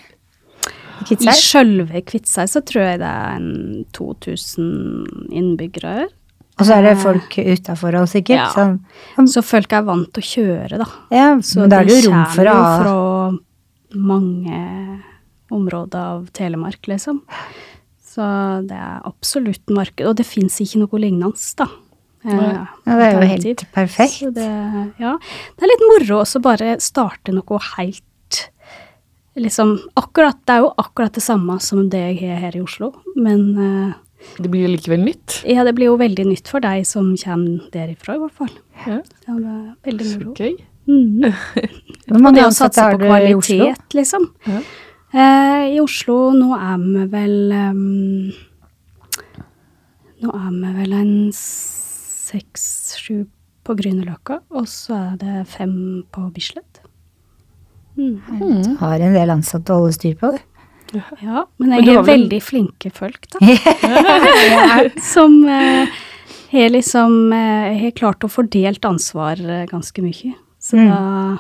I 1.03 1.05
I 1.19 1.21
sjølve 1.35 1.99
Kviteseid 2.07 2.49
så 2.53 2.61
tror 2.67 2.83
jeg 2.85 2.99
det 3.03 3.11
er 3.11 3.31
en 3.41 3.51
2000 3.97 4.67
innbyggere. 5.35 5.95
Og 6.63 6.69
så 6.69 6.79
er 6.79 6.87
det 6.87 6.95
folk 7.03 7.35
utafor 7.39 7.99
oss, 8.01 8.15
sikkert. 8.15 8.39
Ja. 8.39 8.51
Sånn. 8.55 9.29
Så 9.31 9.43
folk 9.45 9.75
er 9.75 9.83
vant 9.87 10.13
til 10.15 10.23
å 10.23 10.29
kjøre, 10.31 10.79
da. 10.83 10.87
Ja, 11.11 11.29
Så 11.43 11.65
men 11.65 11.73
da 11.73 11.83
er 11.83 11.89
det 11.91 11.99
jo 11.99 12.11
rom 12.13 12.25
for 12.33 12.51
å 12.51 12.55
ha 12.57 12.73
fra 12.79 12.95
mange 13.99 14.63
områder 15.53 15.99
av 16.01 16.27
Telemark, 16.33 16.87
liksom. 16.89 17.21
Så 18.13 18.25
det 18.69 18.77
er 18.77 19.01
absolutt 19.09 19.73
marked. 19.73 20.05
Og 20.07 20.17
det 20.21 20.27
fins 20.29 20.59
ikke 20.63 20.85
noe 20.85 21.01
lignende, 21.03 21.37
da. 21.59 21.69
Eh, 22.25 22.31
Ja, 22.39 22.67
det 22.87 23.07
er 23.09 23.17
jo 23.17 23.29
helt 23.33 23.65
perfekt. 23.75 24.21
Så 24.21 24.31
det, 24.31 24.47
ja. 25.03 25.17
det 25.19 25.65
er 25.67 25.73
litt 25.73 25.87
moro 25.89 26.21
også 26.23 26.43
bare 26.45 26.77
starte 26.81 27.35
noe 27.35 27.59
helt 27.75 28.05
Liksom 29.33 29.79
akkurat 29.97 30.37
Det 30.45 30.53
er 30.53 30.61
jo 30.61 30.75
akkurat 30.77 31.15
det 31.17 31.23
samme 31.25 31.57
som 31.65 31.87
det 31.89 32.03
jeg 32.03 32.19
har 32.21 32.43
her 32.43 32.57
i 32.59 32.61
Oslo, 32.61 32.91
men 33.17 33.41
eh, 33.57 33.95
Det 34.39 34.49
blir 34.51 34.67
jo 34.67 34.73
likevel 34.75 35.03
nytt. 35.05 35.43
ja, 35.49 35.65
det 35.65 35.75
blir 35.77 35.87
jo 35.91 35.97
veldig 36.01 36.27
nytt 36.29 36.49
for 36.49 36.61
deg 36.65 36.87
som 36.89 37.13
kommer 37.21 37.67
derifra, 37.75 38.17
i 38.17 38.23
hvert 38.23 38.37
fall. 38.39 38.53
Ja. 38.87 38.99
Ja, 39.27 39.35
det 39.35 39.53
er 39.53 39.75
veldig 39.91 40.07
moro. 40.19 40.35
Gøy. 40.39 40.55
Mm. 40.83 41.23
Og 42.11 42.35
det 42.35 42.43
å 42.43 42.51
satse 42.51 42.83
på 42.91 42.99
kvalitet, 43.05 43.95
liksom. 43.95 44.25
Ja. 44.51 44.59
Eh, 45.15 45.77
I 45.77 45.79
Oslo 45.79 46.33
nå 46.35 46.57
er 46.57 46.81
vi 46.83 47.05
vel 47.13 47.53
um, 47.55 48.33
Nå 50.25 50.33
er 50.35 50.49
vi 50.57 50.73
vel 50.81 50.97
en 50.99 51.13
seks-sju 51.37 53.21
på 53.63 53.77
Grünerløkka, 53.79 54.41
og 54.59 54.67
så 54.67 54.97
er 54.99 55.17
det 55.21 55.47
fem 55.53 56.03
på 56.11 56.25
Bislett. 56.35 56.83
Mm. 57.95 58.19
Mm. 58.41 58.77
Har 58.81 58.99
en 58.99 59.15
del 59.15 59.31
ansatte 59.37 59.71
å 59.71 59.85
holde 59.85 59.95
styr 59.95 60.17
på. 60.19 60.33
du. 60.35 60.41
Ja, 61.23 61.45
men 61.59 61.73
jeg 61.79 61.95
har 61.97 62.05
veldig 62.07 62.41
flinke 62.45 62.91
folk, 62.95 63.27
da. 63.33 63.39
som 65.15 65.39
eh, 65.49 65.87
har 66.53 66.73
liksom 66.75 67.33
eh, 67.33 67.79
har 67.85 67.95
klart 67.97 68.25
å 68.27 68.31
fordelt 68.33 68.85
ansvar 68.89 69.41
eh, 69.41 69.65
ganske 69.71 70.05
mye. 70.05 70.35
Så 70.63 70.77
Mm. 70.79 70.91
da, 70.91 71.39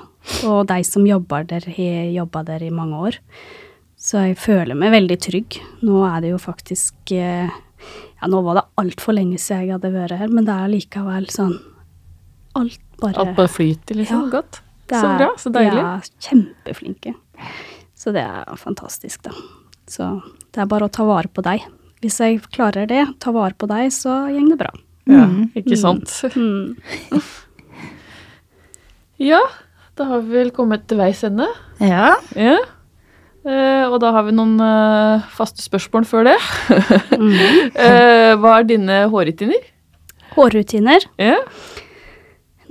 og 0.48 0.66
de 0.66 0.80
som 0.86 1.04
jobber 1.06 1.44
der, 1.46 1.64
har 1.76 2.08
jobba 2.14 2.42
der 2.46 2.62
i 2.66 2.70
mange 2.74 2.98
år. 2.98 3.18
Så 3.98 4.18
jeg 4.26 4.36
føler 4.42 4.74
meg 4.74 4.90
veldig 4.94 5.18
trygg. 5.22 5.60
Nå 5.86 6.00
er 6.08 6.20
det 6.24 6.32
jo 6.32 6.38
faktisk 6.42 7.12
eh, 7.14 7.50
Ja, 8.22 8.28
nå 8.30 8.40
var 8.46 8.54
det 8.60 8.64
altfor 8.78 9.14
lenge 9.14 9.38
siden 9.38 9.66
jeg 9.66 9.72
hadde 9.76 9.90
vært 9.94 10.18
her, 10.18 10.28
men 10.30 10.44
det 10.46 10.54
er 10.54 10.70
likevel 10.70 11.26
sånn 11.30 11.56
Alt 12.58 12.78
bare 13.02 13.18
Alt 13.18 13.36
bare 13.38 13.50
flyter, 13.50 13.96
liksom. 13.98 14.26
Ja. 14.26 14.30
Godt. 14.40 14.60
Så 14.92 15.08
bra. 15.18 15.28
Så 15.40 15.50
deilig. 15.54 15.78
De 15.78 15.86
er 15.88 16.10
kjempeflinke. 16.26 17.14
Så 18.02 18.10
det 18.14 18.24
er 18.26 18.56
fantastisk, 18.58 19.22
da. 19.28 19.30
Så 19.86 20.08
det 20.50 20.62
er 20.64 20.66
bare 20.70 20.88
å 20.88 20.92
ta 20.92 21.04
vare 21.06 21.30
på 21.30 21.44
deg. 21.46 21.62
Hvis 22.02 22.16
jeg 22.18 22.40
klarer 22.50 22.88
det, 22.90 23.04
ta 23.22 23.30
vare 23.34 23.54
på 23.54 23.68
deg, 23.70 23.92
så 23.94 24.24
går 24.26 24.48
det 24.54 24.58
bra. 24.64 24.72
Ja, 25.06 25.24
Mm. 25.26 25.48
ikke 25.58 25.76
sant. 25.78 26.10
Mm. 26.34 26.76
Ja, 29.22 29.38
da 29.98 30.04
har 30.08 30.22
vi 30.24 30.34
vel 30.40 30.50
kommet 30.54 30.86
til 30.90 30.98
veis 30.98 31.20
ende. 31.26 31.46
Ja. 31.82 32.14
Ja. 32.34 32.56
Eh, 33.42 33.84
og 33.90 33.98
da 34.02 34.10
har 34.16 34.24
vi 34.26 34.34
noen 34.34 34.56
eh, 34.62 35.24
faste 35.36 35.62
spørsmål 35.62 36.06
før 36.08 36.30
det. 36.32 36.38
Mm. 37.14 37.30
Eh, 37.86 38.32
hva 38.40 38.56
er 38.60 38.66
dine 38.68 38.96
hårrutiner? 39.12 39.62
Hårrutiner? 40.34 41.06
Ja. 41.20 41.36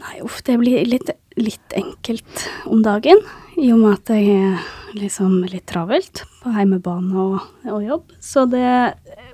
Nei, 0.01 0.17
uff, 0.25 0.39
det 0.47 0.55
blir 0.59 0.83
litt, 0.89 1.11
litt 1.37 1.75
enkelt 1.77 2.45
om 2.67 2.81
dagen. 2.85 3.21
I 3.61 3.69
og 3.75 3.79
med 3.83 3.99
at 3.99 4.11
jeg 4.15 4.35
er 4.35 4.69
liksom 4.97 5.43
litt 5.49 5.65
travelt 5.69 6.23
på 6.41 6.51
heimebane 6.55 7.15
og, 7.17 7.39
og 7.69 7.83
jobb. 7.85 8.13
Så 8.23 8.45
det 8.49 8.65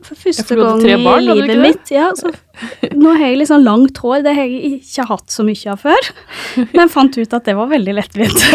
For 0.06 0.20
første 0.20 0.58
gang 0.60 0.84
i 0.86 0.98
barn, 1.02 1.26
livet 1.26 1.62
mitt 1.62 1.92
ja, 1.94 2.10
så, 2.18 2.32
Nå 3.02 3.14
har 3.18 3.32
jeg 3.32 3.42
liksom 3.42 3.64
langt 3.66 4.02
hår. 4.04 4.24
Det 4.26 4.34
har 4.38 4.48
jeg 4.48 4.80
ikke 4.80 5.08
hatt 5.12 5.34
så 5.34 5.46
mye 5.48 5.74
av 5.74 5.84
før. 5.84 6.10
Men 6.78 6.92
fant 6.94 7.18
ut 7.18 7.38
at 7.38 7.48
det 7.48 7.58
var 7.58 7.72
veldig 7.72 7.98
lettvint. 7.98 8.48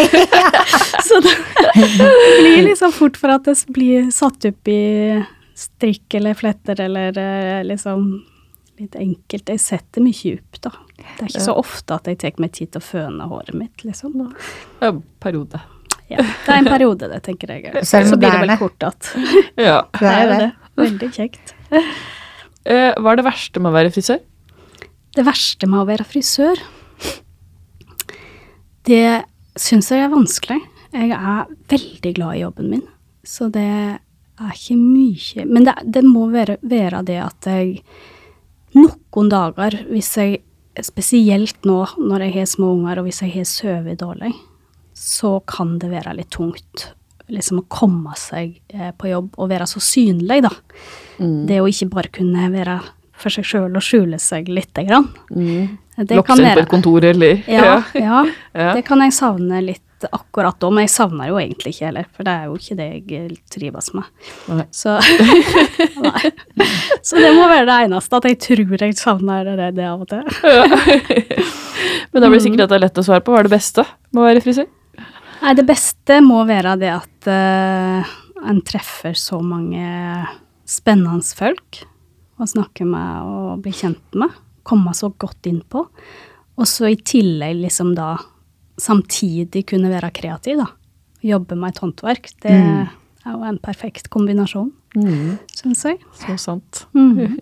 så 1.07 1.21
det 1.23 1.37
blir 1.75 2.67
liksom 2.69 2.93
fort 2.95 3.19
for 3.19 3.35
at 3.35 3.47
det 3.49 3.57
blir 3.73 4.11
satt 4.13 4.49
opp 4.49 4.71
i 4.71 4.83
strikk 5.57 6.17
eller 6.17 6.37
fletter 6.37 6.79
eller 6.81 7.17
eh, 7.19 7.59
liksom 7.67 8.07
litt 8.81 8.95
enkelt. 8.97 9.51
Jeg 9.53 9.61
setter 9.61 10.03
mye 10.03 10.37
opp, 10.37 10.61
da. 10.65 10.73
Det 10.97 11.27
er 11.27 11.29
ikke 11.29 11.45
så 11.45 11.55
ofte 11.59 11.97
at 11.99 12.09
jeg 12.09 12.19
tar 12.21 12.41
meg 12.41 12.55
tid 12.55 12.73
til 12.73 12.81
å 12.81 12.85
føne 12.85 13.29
håret 13.29 13.55
mitt, 13.57 13.85
liksom. 13.85 14.17
Da. 14.79 14.93
periode. 15.23 15.61
Ja, 16.13 16.25
det 16.45 16.53
er 16.53 16.61
en 16.61 16.69
periode, 16.69 17.09
det, 17.11 17.21
tenker 17.25 17.53
jeg. 17.55 17.85
Så 17.89 18.03
blir 18.19 18.29
det 18.29 18.43
vel 18.45 18.55
kort 18.61 18.87
igjen. 18.87 19.27
Ja. 19.69 19.79
Det 19.99 20.13
er 20.13 20.31
det. 20.31 20.51
Veldig 20.79 21.09
kjekt. 21.13 21.53
Eh, 21.73 22.93
hva 22.97 23.13
er 23.13 23.19
det 23.19 23.25
verste 23.27 23.61
med 23.61 23.73
å 23.73 23.75
være 23.75 23.91
frisør? 23.93 24.21
Det 25.13 25.25
verste 25.27 25.69
med 25.69 25.83
å 25.83 25.87
være 25.89 26.05
frisør, 26.09 26.61
det 28.89 29.23
syns 29.59 29.91
jeg 29.93 30.03
er 30.03 30.11
vanskelig. 30.11 30.57
Jeg 30.93 31.11
er 31.13 31.51
veldig 31.71 32.13
glad 32.17 32.37
i 32.37 32.41
jobben 32.41 32.71
min, 32.73 32.87
så 33.25 33.47
det 33.53 33.63
er 33.63 34.53
ikke 34.53 34.75
mye 34.77 35.45
Men 35.49 35.65
det, 35.65 35.73
det 35.93 36.03
må 36.05 36.27
være, 36.33 36.57
være 36.61 37.01
det 37.05 37.19
at 37.21 37.47
jeg 37.49 37.83
noen 38.73 39.29
dager, 39.29 39.77
hvis 39.89 40.09
jeg 40.17 40.41
spesielt 40.81 41.65
nå 41.69 41.79
når 42.01 42.27
jeg 42.27 42.35
har 42.39 42.49
små 42.49 42.71
unger 42.79 43.01
og 43.01 43.07
hvis 43.07 43.21
jeg 43.21 43.33
har 43.35 43.49
sovet 43.49 44.01
dårlig, 44.01 44.33
så 45.03 45.37
kan 45.49 45.77
det 45.81 45.91
være 45.91 46.15
litt 46.15 46.31
tungt 46.31 46.89
liksom 47.31 47.61
å 47.61 47.67
komme 47.71 48.15
seg 48.19 48.57
eh, 48.73 48.91
på 48.99 49.09
jobb 49.09 49.37
og 49.39 49.49
være 49.51 49.67
så 49.69 49.81
synlig, 49.83 50.41
da. 50.45 50.51
Mm. 51.19 51.45
Det 51.49 51.61
å 51.61 51.69
ikke 51.71 51.89
bare 51.93 52.11
kunne 52.13 52.49
være 52.53 52.81
for 53.23 53.33
seg 53.33 53.47
sjøl 53.47 53.71
og 53.71 53.83
skjule 53.85 54.19
seg 54.19 54.49
lite 54.51 54.83
grann. 54.87 55.07
Mm. 55.31 55.79
Det 55.95 56.17
Lokke 56.17 56.33
kan 56.33 56.39
seg 56.41 56.49
inn 56.49 56.57
på 56.57 56.65
et 56.65 56.71
kontor, 56.71 57.05
eller 57.05 57.41
ja, 57.47 57.79
ja, 57.95 58.21
Ja. 58.57 58.71
det 58.73 58.83
kan 58.87 59.03
jeg 59.05 59.13
savne 59.15 59.61
litt 59.63 59.81
akkurat 60.11 60.57
da, 60.59 60.67
men 60.73 60.83
jeg 60.83 60.91
savner 60.91 61.29
jo 61.29 61.37
egentlig 61.39 61.71
ikke 61.75 61.85
heller, 61.87 62.07
for 62.11 62.27
det 62.27 62.33
er 62.33 62.49
jo 62.49 62.57
ikke 62.59 62.75
det 62.75 62.87
jeg 62.89 63.37
trives 63.53 63.87
med. 63.95 64.09
Nei. 64.51 64.65
Så, 64.75 64.97
nei. 66.07 66.33
Så 66.99 67.21
det 67.23 67.31
må 67.37 67.47
være 67.47 67.69
det 67.69 67.77
eneste, 67.85 68.19
at 68.19 68.27
jeg 68.27 68.39
tror 68.43 68.83
jeg 68.83 68.97
savner 68.99 69.53
det, 69.53 69.69
det 69.79 69.87
av 69.87 70.03
og 70.03 70.11
til. 70.11 70.27
Men 72.11 72.19
da 72.19 72.27
blir 72.27 72.41
det 72.41 72.45
sikkert 72.49 72.65
at 72.65 72.73
det 72.73 72.81
er 72.81 72.87
lett 72.89 72.99
å 72.99 73.05
svare 73.05 73.23
på. 73.23 73.31
Hva 73.31 73.45
er 73.45 73.47
det 73.47 73.55
beste 73.55 73.85
med 74.11 74.25
å 74.25 74.27
være 74.27 74.43
frisør? 74.43 74.67
Nei, 75.43 75.53
det 75.59 75.65
beste 75.67 76.19
må 76.23 76.41
være 76.47 76.77
det 76.79 76.91
at 76.93 77.27
uh, 77.27 78.11
en 78.47 78.61
treffer 78.65 79.15
så 79.19 79.41
mange 79.43 79.83
spennende 80.69 81.23
folk 81.35 81.81
å 82.39 82.47
snakke 82.49 82.85
med 82.87 83.27
og 83.27 83.63
bli 83.65 83.73
kjent 83.75 84.15
med. 84.19 84.31
Komme 84.63 84.93
så 84.95 85.09
godt 85.19 85.49
innpå. 85.51 85.83
Og 86.55 86.69
så 86.69 86.87
i 86.91 86.95
tillegg 86.99 87.59
liksom 87.65 87.91
da 87.97 88.13
samtidig 88.79 89.65
kunne 89.69 89.91
være 89.91 90.09
kreativ, 90.15 90.61
da. 90.63 90.69
Jobbe 91.23 91.55
med 91.59 91.73
et 91.75 91.81
håndverk. 91.83 92.31
Det 92.41 92.51
Mm. 92.55 92.87
er 93.25 93.31
jo 93.35 93.43
en 93.43 93.57
perfekt 93.59 94.09
kombinasjon, 94.09 94.71
Mm, 94.95 95.39
syns 95.55 95.83
jeg. 95.83 95.99
så 96.13 96.37
sant. 96.39 96.85
Mm. 96.93 97.39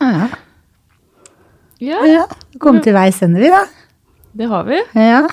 Ja. 0.00 0.28
Ja, 1.80 2.04
ja. 2.06 2.26
Kom 2.60 2.80
til 2.80 2.92
veis 2.94 3.20
ende, 3.22 3.40
vi, 3.40 3.48
da. 3.48 3.64
det 4.36 4.48
har 4.48 4.64
vi. 4.64 4.80
Ja. 4.94 5.26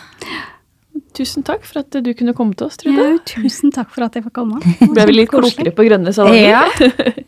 Tusen 1.18 1.44
takk 1.44 1.64
for 1.66 1.82
at 1.82 1.96
du 2.06 2.10
kunne 2.14 2.34
komme 2.38 2.54
til 2.56 2.68
oss, 2.68 2.78
Trude. 2.78 2.96
Ja, 3.02 3.18
tusen 3.26 3.72
takk 3.74 3.90
for 3.96 4.06
at 4.06 4.16
jeg 4.16 4.24
fikk 4.28 4.36
komme. 4.38 4.60
Ble 4.94 5.06
vi 5.10 5.16
litt 5.18 5.32
klokere 5.34 5.74
på 5.76 5.86
grønne 5.88 6.14
salater? 6.14 6.38
ja. 6.54 6.64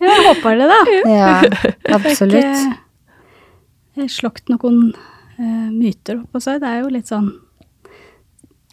Jeg 0.06 0.26
håper 0.28 0.60
det, 0.62 0.68
da. 0.70 0.80
ja. 1.10 1.32
Absolutt. 1.98 2.78
Jeg 3.92 4.06
har 4.06 4.12
slått 4.14 4.48
noen 4.54 4.92
uh, 4.94 5.70
myter 5.74 6.22
oppå 6.22 6.40
seg. 6.44 6.62
Det 6.64 6.70
er 6.70 6.84
jo 6.86 6.92
litt 6.94 7.10
sånn 7.12 7.32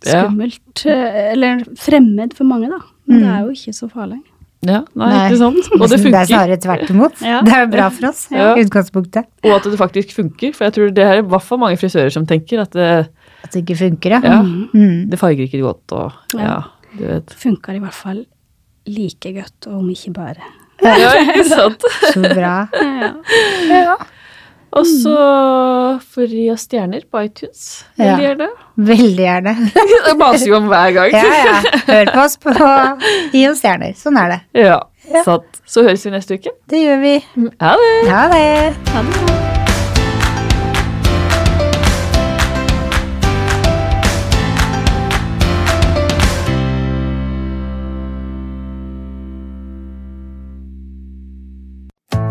skummelt. 0.05 0.85
eh, 0.87 1.33
eller 1.33 1.64
fremmed 1.81 2.35
for 2.38 2.47
mange, 2.47 2.68
da. 2.71 2.79
Men 3.09 3.25
det 3.25 3.31
er 3.33 3.47
jo 3.49 3.55
ikke 3.57 3.75
så 3.75 3.88
farlig. 3.90 4.21
Ja, 4.66 4.81
nei, 4.99 5.07
Nei. 5.07 5.18
ikke 5.31 5.38
sant? 5.38 5.68
Og 5.77 5.85
det 5.87 5.99
Det 6.03 6.14
er 6.18 6.27
snarere 6.27 6.57
tvert 6.59 6.88
imot. 6.90 7.21
Ja. 7.23 7.40
Det 7.47 7.53
er 7.55 7.61
jo 7.62 7.68
bra 7.73 7.88
for 7.94 8.09
oss 8.09 8.25
Ja. 8.35 8.55
utgangspunktet. 8.59 9.27
Og 9.47 9.53
at 9.55 9.62
det 9.71 9.79
faktisk 9.79 10.12
funker. 10.16 10.53
For 10.55 10.66
jeg 10.66 10.75
tror 10.75 10.90
det 10.94 11.05
er 11.05 11.18
i 11.23 11.27
hvert 11.27 11.42
fall 11.47 11.59
mange 11.62 11.79
frisører 11.79 12.11
som 12.12 12.27
tenker 12.27 12.61
at 12.64 12.73
det, 12.75 13.09
At 13.44 13.53
det 13.55 13.62
ikke 13.64 13.77
funker, 13.79 14.11
ja. 14.16 14.20
ja, 14.24 14.40
Mm. 14.42 15.09
det 15.11 15.18
farger 15.20 15.44
ikke 15.46 15.61
godt 15.62 15.92
og 15.92 16.12
ja, 16.35 16.40
Ja. 16.42 16.61
du 16.98 17.05
vet. 17.07 17.31
Funker 17.38 17.74
i 17.74 17.79
hvert 17.83 17.94
fall 17.94 18.24
like 18.88 19.33
godt, 19.37 19.66
og 19.68 19.79
om 19.83 19.90
ikke 19.90 20.12
bare. 20.16 20.42
Ja, 20.83 21.11
ikke 21.22 21.44
sant? 21.48 21.83
Så 22.12 22.20
bra. 22.35 22.68
Ja. 23.03 23.12
Ja. 23.68 23.96
Og 24.79 24.85
så 24.85 25.14
får 26.12 26.27
vi 26.29 26.42
gi 26.44 26.51
oss 26.53 26.66
stjerner 26.68 27.01
på 27.11 27.22
iTunes. 27.24 27.85
Veldig 27.96 28.22
Ja. 28.22 28.29
gjerne. 28.29 28.48
Veldig 28.77 29.24
gjerne. 29.24 29.55
Det 30.07 30.16
maser 30.20 30.46
jo 30.51 30.57
om 30.59 30.68
hver 30.68 30.92
gang. 30.92 31.11
Ja, 31.16 31.24
ja. 31.46 31.81
Hør 31.88 32.12
på 32.12 32.24
oss 32.27 32.37
på 32.37 32.53
Gi 33.33 33.46
oss 33.48 33.62
stjerner. 33.64 33.96
Sånn 33.96 34.20
er 34.20 34.35
det. 34.37 34.40
Ja, 34.66 34.81
sant. 35.24 35.62
Så 35.66 35.83
høres 35.88 36.05
vi 36.05 36.12
neste 36.12 36.37
uke. 36.37 36.53
Det 36.68 36.85
gjør 36.85 37.01
vi. 37.01 37.14
Ha 37.64 37.72
det! 37.81 37.94
Ha 38.12 38.27
det. 38.35 38.74
Ha 38.92 39.07
det 39.09 39.58